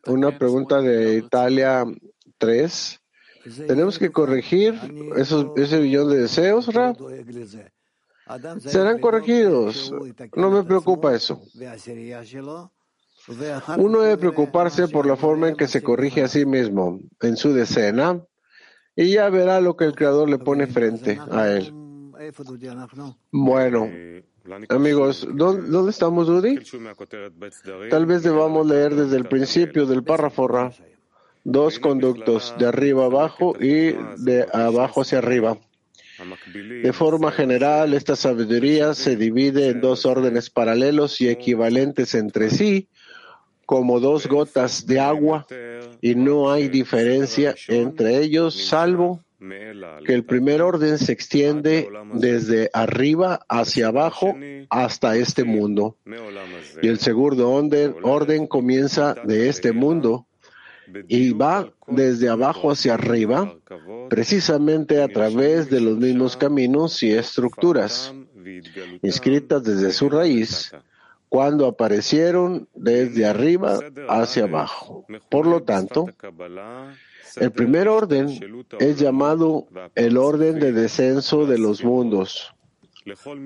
Una 0.07 0.37
pregunta 0.37 0.81
de 0.81 1.17
Italia 1.17 1.85
3. 2.39 3.01
Tenemos 3.67 3.99
que 3.99 4.11
corregir 4.11 4.75
esos, 5.17 5.47
ese 5.57 5.81
billón 5.81 6.11
de 6.11 6.23
deseos, 6.23 6.73
Rab. 6.73 6.97
Serán 8.61 9.01
corregidos. 9.01 9.93
No 10.35 10.51
me 10.51 10.65
preocupa 10.65 11.15
eso. 11.15 11.43
Uno 13.79 14.01
debe 14.01 14.19
preocuparse 14.19 14.89
por 14.89 15.07
la 15.07 15.17
forma 15.17 15.49
en 15.49 15.57
que 15.57 15.69
se 15.69 15.83
corrige 15.83 16.23
a 16.23 16.29
sí 16.29 16.45
mismo 16.45 17.01
en 17.21 17.37
su 17.37 17.53
decena 17.53 18.21
y 18.97 19.13
ya 19.13 19.29
verá 19.29 19.61
lo 19.61 19.77
que 19.77 19.85
el 19.85 19.95
Creador 19.95 20.29
le 20.29 20.39
pone 20.39 20.67
frente 20.67 21.21
a 21.31 21.49
él. 21.49 21.84
Bueno, 23.31 23.91
amigos, 24.69 25.27
¿dónde, 25.33 25.91
estamos, 25.91 26.27
Dudy? 26.27 26.59
Tal 27.91 28.07
vez 28.07 28.23
debamos 28.23 28.67
leer 28.67 28.95
desde 28.95 29.17
el 29.17 29.27
principio 29.27 29.87
del 29.87 30.05
párrafo, 30.05 30.49
Ra. 30.49 30.73
dos 31.43 31.79
conductos, 31.79 32.55
de 32.59 32.67
arriba 32.67 33.07
abajo 33.07 33.55
y 33.59 33.93
de 34.19 34.47
abajo 34.53 35.03
hacia 35.03 35.19
arriba. 35.19 35.59
De 36.83 36.93
forma 36.93 37.33
general, 37.33 37.93
esta 37.93 38.15
sabiduría 38.15 38.95
se 38.95 39.17
divide 39.17 39.69
en 39.69 39.81
dos 39.81 40.07
órdenes 40.07 40.49
paralelos 40.49 41.21
y 41.21 41.29
equivalentes 41.29 42.15
entre 42.15 42.51
sí, 42.51 42.89
como 43.67 43.99
dos 43.99 44.29
gotas 44.29 44.87
de 44.87 45.01
agua, 45.01 45.47
y 46.01 46.15
no 46.15 46.53
hay 46.53 46.69
diferencia 46.69 47.55
entre 47.69 48.19
ellos, 48.19 48.55
salvo 48.67 49.24
que 50.07 50.15
el 50.15 50.25
primer 50.25 50.63
orden 50.63 50.99
se 50.99 51.13
extiende 51.13 51.89
desde 52.15 52.71
arriba 52.73 53.41
hacia 53.49 53.89
abajo 53.89 54.35
hasta 54.71 55.17
este 55.17 55.45
mundo, 55.45 55.97
y 56.83 56.89
el 56.89 56.99
segundo 56.99 57.51
orden, 57.51 57.95
orden 58.03 58.47
comienza 58.47 59.15
de 59.25 59.49
este 59.49 59.73
mundo 59.73 60.27
y 61.09 61.33
va 61.33 61.73
desde 61.87 62.29
abajo 62.29 62.71
hacia 62.71 62.95
arriba, 62.95 63.55
precisamente 64.09 65.03
a 65.03 65.09
través 65.09 65.71
de 65.71 65.81
los 65.81 65.99
mismos 65.99 66.37
caminos 66.37 67.03
y 67.03 67.13
estructuras, 67.13 68.13
inscritas 69.03 69.63
desde 69.63 69.93
su 69.93 70.09
raíz, 70.09 70.73
cuando 71.29 71.67
aparecieron 71.67 72.69
desde 72.75 73.27
arriba 73.27 73.81
hacia 74.09 74.45
abajo. 74.45 75.05
Por 75.29 75.47
lo 75.47 75.63
tanto, 75.63 76.07
El 77.37 77.53
primer 77.53 77.89
orden 77.89 78.29
es 78.79 78.99
llamado 78.99 79.67
el 79.95 80.17
orden 80.17 80.59
de 80.59 80.73
descenso 80.73 81.47
de 81.47 81.59
los 81.59 81.83
mundos, 81.85 82.55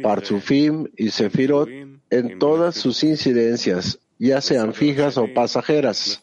Parzufim 0.02 0.86
y 0.96 1.10
Sefirot 1.10 1.68
en 2.10 2.38
todas 2.38 2.76
sus 2.76 3.02
incidencias, 3.02 3.98
ya 4.18 4.40
sean 4.40 4.74
fijas 4.74 5.16
o 5.16 5.32
pasajeras. 5.32 6.22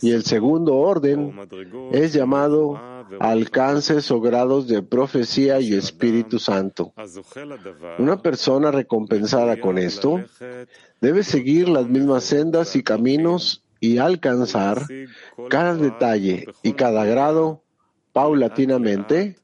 Y 0.00 0.12
el 0.12 0.24
segundo 0.24 0.76
orden 0.76 1.34
es 1.92 2.12
llamado 2.12 2.80
alcances 3.20 4.10
o 4.10 4.20
grados 4.20 4.68
de 4.68 4.82
profecía 4.82 5.60
y 5.60 5.74
Espíritu 5.74 6.38
Santo. 6.38 6.92
Una 7.98 8.20
persona 8.20 8.70
recompensada 8.70 9.60
con 9.60 9.78
esto 9.78 10.24
debe 11.00 11.22
seguir 11.22 11.68
las 11.68 11.86
mismas 11.88 12.24
sendas 12.24 12.74
y 12.76 12.82
caminos 12.82 13.61
y 13.82 13.98
alcanzar 13.98 14.86
cada 15.50 15.74
detalle 15.74 16.46
y 16.62 16.72
cada 16.74 17.04
grado 17.04 17.64
paulatinamente 18.12 19.36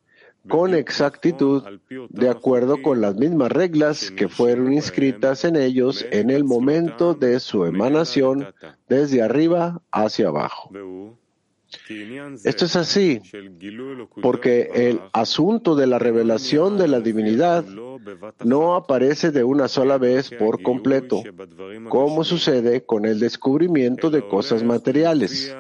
con 0.48 0.74
exactitud, 0.74 1.62
de 2.08 2.30
acuerdo 2.30 2.80
con 2.80 3.00
las 3.00 3.16
mismas 3.16 3.50
reglas 3.50 4.12
que 4.12 4.28
fueron 4.28 4.72
inscritas 4.72 5.44
en 5.44 5.56
ellos 5.56 6.06
en 6.12 6.30
el 6.30 6.44
momento 6.44 7.14
de 7.14 7.40
su 7.40 7.64
emanación 7.64 8.54
desde 8.88 9.22
arriba 9.22 9.82
hacia 9.90 10.28
abajo. 10.28 10.70
Esto 12.44 12.64
es 12.64 12.76
así 12.76 13.20
porque 14.22 14.70
el 14.74 15.00
asunto 15.12 15.74
de 15.76 15.86
la 15.86 15.98
revelación 15.98 16.78
de 16.78 16.88
la 16.88 17.00
divinidad 17.00 17.64
no 18.44 18.74
aparece 18.74 19.30
de 19.30 19.44
una 19.44 19.68
sola 19.68 19.98
vez 19.98 20.30
por 20.30 20.62
completo, 20.62 21.22
como 21.88 22.24
sucede 22.24 22.84
con 22.84 23.04
el 23.04 23.20
descubrimiento 23.20 24.08
de 24.10 24.26
cosas 24.26 24.62
materiales 24.62 25.54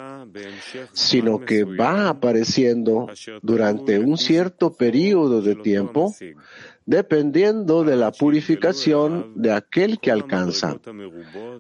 sino 0.92 1.40
que 1.40 1.64
va 1.64 2.08
apareciendo 2.08 3.08
durante 3.42 3.98
un 3.98 4.18
cierto 4.18 4.72
periodo 4.74 5.42
de 5.42 5.56
tiempo, 5.56 6.14
dependiendo 6.88 7.84
de 7.84 7.96
la 7.96 8.10
purificación 8.10 9.32
de 9.34 9.52
aquel 9.52 10.00
que 10.00 10.10
alcanza, 10.10 10.80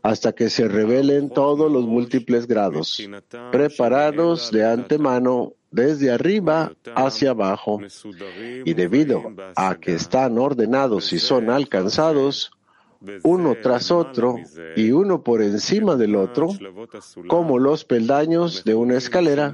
hasta 0.02 0.32
que 0.32 0.48
se 0.48 0.66
revelen 0.66 1.28
todos 1.28 1.70
los 1.70 1.84
múltiples 1.84 2.46
grados, 2.46 3.06
preparados 3.52 4.50
de 4.50 4.64
antemano 4.64 5.52
desde 5.70 6.10
arriba 6.10 6.72
hacia 6.94 7.32
abajo, 7.32 7.78
y 8.64 8.72
debido 8.72 9.22
a 9.54 9.74
que 9.74 9.96
están 9.96 10.38
ordenados 10.38 11.12
y 11.12 11.18
son 11.18 11.50
alcanzados, 11.50 12.50
uno 13.22 13.54
tras 13.62 13.90
otro 13.90 14.36
y 14.76 14.92
uno 14.92 15.22
por 15.22 15.42
encima 15.42 15.94
del 15.96 16.16
otro, 16.16 16.48
como 17.28 17.58
los 17.58 17.84
peldaños 17.84 18.64
de 18.64 18.74
una 18.74 18.96
escalera, 18.96 19.52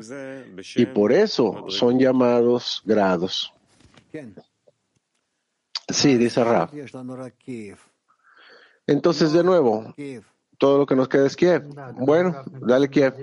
y 0.76 0.86
por 0.86 1.10
eso 1.10 1.64
son 1.66 1.98
llamados 1.98 2.80
grados. 2.84 3.52
Sí, 5.88 6.16
dice 6.16 6.42
Ra. 6.42 6.70
Entonces, 8.86 9.32
de 9.32 9.44
nuevo, 9.44 9.94
todo 10.58 10.78
lo 10.78 10.86
que 10.86 10.96
nos 10.96 11.08
queda 11.08 11.26
es 11.26 11.36
Kiev. 11.36 11.68
Bueno, 11.96 12.42
dale 12.60 12.88
Kiev. 12.88 13.14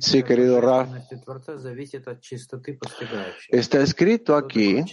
Sí, 0.00 0.22
querido 0.22 0.60
Ra. 0.60 0.88
Está 3.48 3.80
escrito 3.80 4.36
aquí 4.36 4.84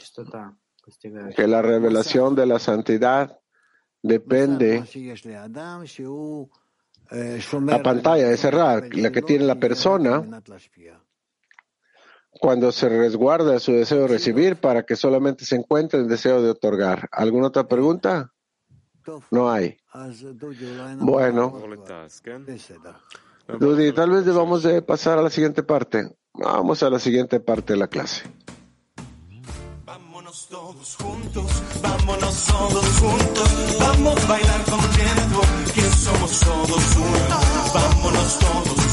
que 1.35 1.47
la 1.47 1.61
revelación 1.61 2.35
de 2.35 2.45
la 2.45 2.59
santidad 2.59 3.39
depende. 4.01 4.83
La 7.65 7.81
pantalla 7.81 8.31
es 8.31 8.39
cerrada, 8.39 8.87
la 8.91 9.11
que 9.11 9.21
tiene 9.21 9.45
la 9.45 9.55
persona 9.55 10.23
cuando 12.39 12.71
se 12.71 12.89
resguarda 12.89 13.59
su 13.59 13.73
deseo 13.73 14.01
de 14.01 14.07
recibir 14.07 14.55
para 14.55 14.83
que 14.83 14.95
solamente 14.95 15.45
se 15.45 15.55
encuentre 15.55 15.99
el 15.99 16.07
deseo 16.07 16.41
de 16.41 16.49
otorgar. 16.49 17.09
¿Alguna 17.11 17.47
otra 17.47 17.67
pregunta? 17.67 18.31
No 19.31 19.51
hay. 19.51 19.77
Bueno, 20.99 21.53
Dudy, 23.59 23.91
tal 23.93 24.11
vez 24.11 24.25
debamos 24.25 24.63
de 24.63 24.81
pasar 24.81 25.17
a 25.17 25.21
la 25.21 25.29
siguiente 25.29 25.63
parte. 25.63 26.15
Vamos 26.33 26.83
a 26.83 26.89
la 26.89 26.99
siguiente 26.99 27.39
parte 27.39 27.73
de 27.73 27.79
la 27.79 27.87
clase. 27.87 28.23
Vámonos 29.85 30.47
todos 30.47 30.95
juntos, 30.95 31.45
vámonos 31.81 32.45
todos 32.45 32.85
juntos, 32.99 33.77
vamos 33.79 34.23
a 34.23 34.27
bailar 34.27 34.63
contento, 34.65 35.41
que 35.73 35.81
somos 35.81 36.39
todos 36.39 36.95
uno. 36.95 37.39
Vámonos 37.73 38.39
todos 38.39 38.63
juntos, 38.63 38.88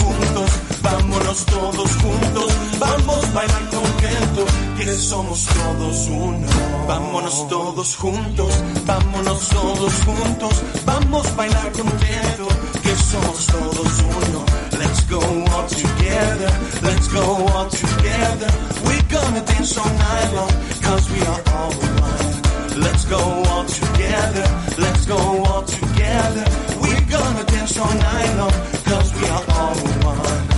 vámonos 1.16 1.44
todos 1.46 1.90
juntos, 1.96 2.52
vamos 2.78 3.32
bailar 3.32 3.62
contento, 3.70 4.44
que 4.76 4.94
somos 4.94 5.46
todos 5.46 6.08
uno. 6.08 6.46
Vámonos 6.86 7.48
todos 7.48 7.96
juntos, 7.96 8.52
vámonos 8.84 9.48
todos 9.48 9.94
juntos, 10.04 10.62
vamos 10.84 11.36
bailar 11.36 11.72
contento, 11.72 12.48
que 12.82 12.96
somos 12.96 13.46
todos 13.46 13.98
uno. 14.00 14.44
Let's 14.78 15.08
go 15.08 15.20
all 15.20 15.66
together, 15.68 16.52
let's 16.82 17.08
go 17.08 17.20
all 17.20 17.68
together. 17.70 18.50
We're 18.84 19.02
gonna 19.08 19.40
dance 19.40 19.78
all 19.78 19.88
night 19.88 20.32
long, 20.34 20.52
cause 20.82 21.10
we 21.10 21.20
are 21.22 21.42
all 21.56 21.72
one. 21.72 22.80
Let's 22.82 23.04
go 23.06 23.18
all 23.18 23.64
together, 23.64 24.44
let's 24.78 25.06
go 25.06 25.16
all 25.16 25.62
together. 25.62 26.44
We're 26.82 27.06
gonna 27.08 27.44
dance 27.44 27.78
all 27.78 27.94
night 27.94 28.36
long, 28.36 28.52
cause 28.84 29.14
we 29.14 29.28
are 29.28 29.44
all 29.48 29.74
one. 30.04 30.55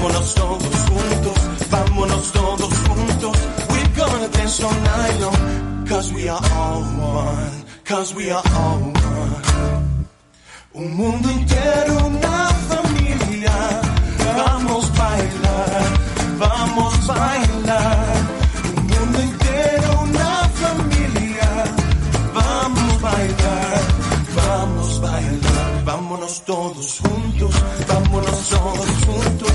Vámonos 0.00 0.34
todos 0.34 0.76
juntos, 0.88 1.68
vámonos 1.68 2.32
todos 2.32 2.72
juntos. 2.88 3.36
We're 3.68 3.88
gonna 3.94 4.28
dance 4.28 4.62
all 4.64 4.72
night 4.72 5.86
cause 5.86 6.10
we 6.14 6.26
are 6.26 6.40
all 6.40 6.80
one, 6.80 7.64
cause 7.84 8.14
we 8.14 8.30
are 8.30 8.42
all 8.42 8.80
one. 8.80 9.42
Un 10.72 10.96
mundo 10.96 11.28
entero, 11.28 12.06
una 12.06 12.48
familia. 12.70 13.52
Vamos 14.38 14.90
a 14.90 15.02
bailar, 15.02 15.82
vamos 16.38 17.10
a 17.10 17.12
bailar. 17.12 18.16
Un 18.76 18.86
mundo 18.86 19.18
entero, 19.20 20.00
una 20.00 20.48
familia. 20.62 21.50
Vamos 22.32 23.00
bailar, 23.02 23.80
vamos 24.34 25.00
bailar. 25.02 25.84
Vámonos 25.84 26.40
todos 26.46 27.00
juntos, 27.00 27.54
vámonos 27.86 28.48
todos 28.48 28.88
juntos. 29.04 29.49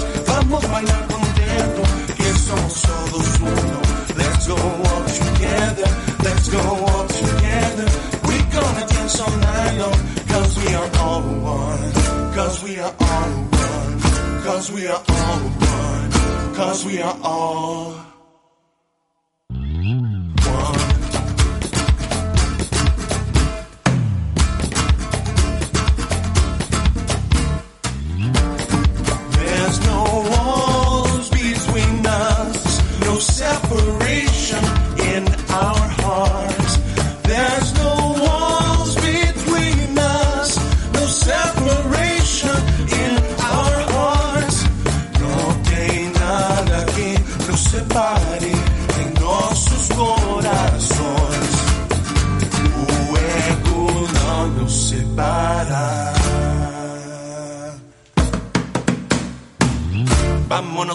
Vamos 0.48 0.64
a 0.64 0.68
bailar 0.68 1.08
contento, 1.08 1.82
que 2.16 2.40
somos 2.40 2.82
todos 2.82 3.40
uno. 3.40 3.82
Let's 4.16 4.48
go 4.48 4.56
all 4.56 5.04
together, 5.06 5.90
let's 6.24 6.50
go 6.50 6.60
all 6.60 7.08
together. 7.08 7.86
We're 8.28 8.50
gonna 8.54 8.86
dance 8.86 9.20
all 9.22 9.38
night 9.38 9.78
long, 9.80 10.00
cause 10.28 10.56
we 10.58 10.76
are 10.76 10.90
all 11.00 11.22
one, 11.22 12.34
cause 12.36 12.64
we 12.64 12.80
are 12.80 12.94
all 13.00 13.32
one, 13.52 14.44
cause 14.44 14.72
we 14.72 14.88
are 14.88 15.02
all 15.10 15.40
one, 15.40 16.56
cause 16.56 16.86
we 16.86 17.02
are 17.02 17.18
all 17.24 18.15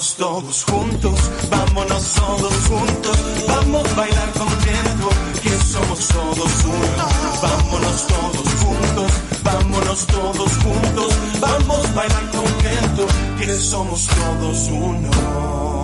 Vámonos 0.01 0.17
todos 0.17 0.65
juntos, 0.65 1.31
vámonos 1.51 2.05
todos 2.15 2.55
juntos, 2.69 3.19
vamos 3.47 3.91
a 3.91 3.95
bailar 3.97 4.33
contento, 4.33 5.11
que 5.43 5.51
somos 5.51 6.09
todos 6.09 6.65
uno. 6.65 7.09
Vámonos 7.43 8.07
todos 8.07 8.55
juntos, 8.63 9.13
vámonos 9.43 10.07
todos 10.07 10.53
juntos, 10.57 11.15
vamos 11.39 11.85
a 11.85 11.93
bailar 11.93 12.31
contento, 12.31 13.07
que 13.39 13.55
somos 13.59 14.07
todos 14.07 14.69
uno. 14.69 15.80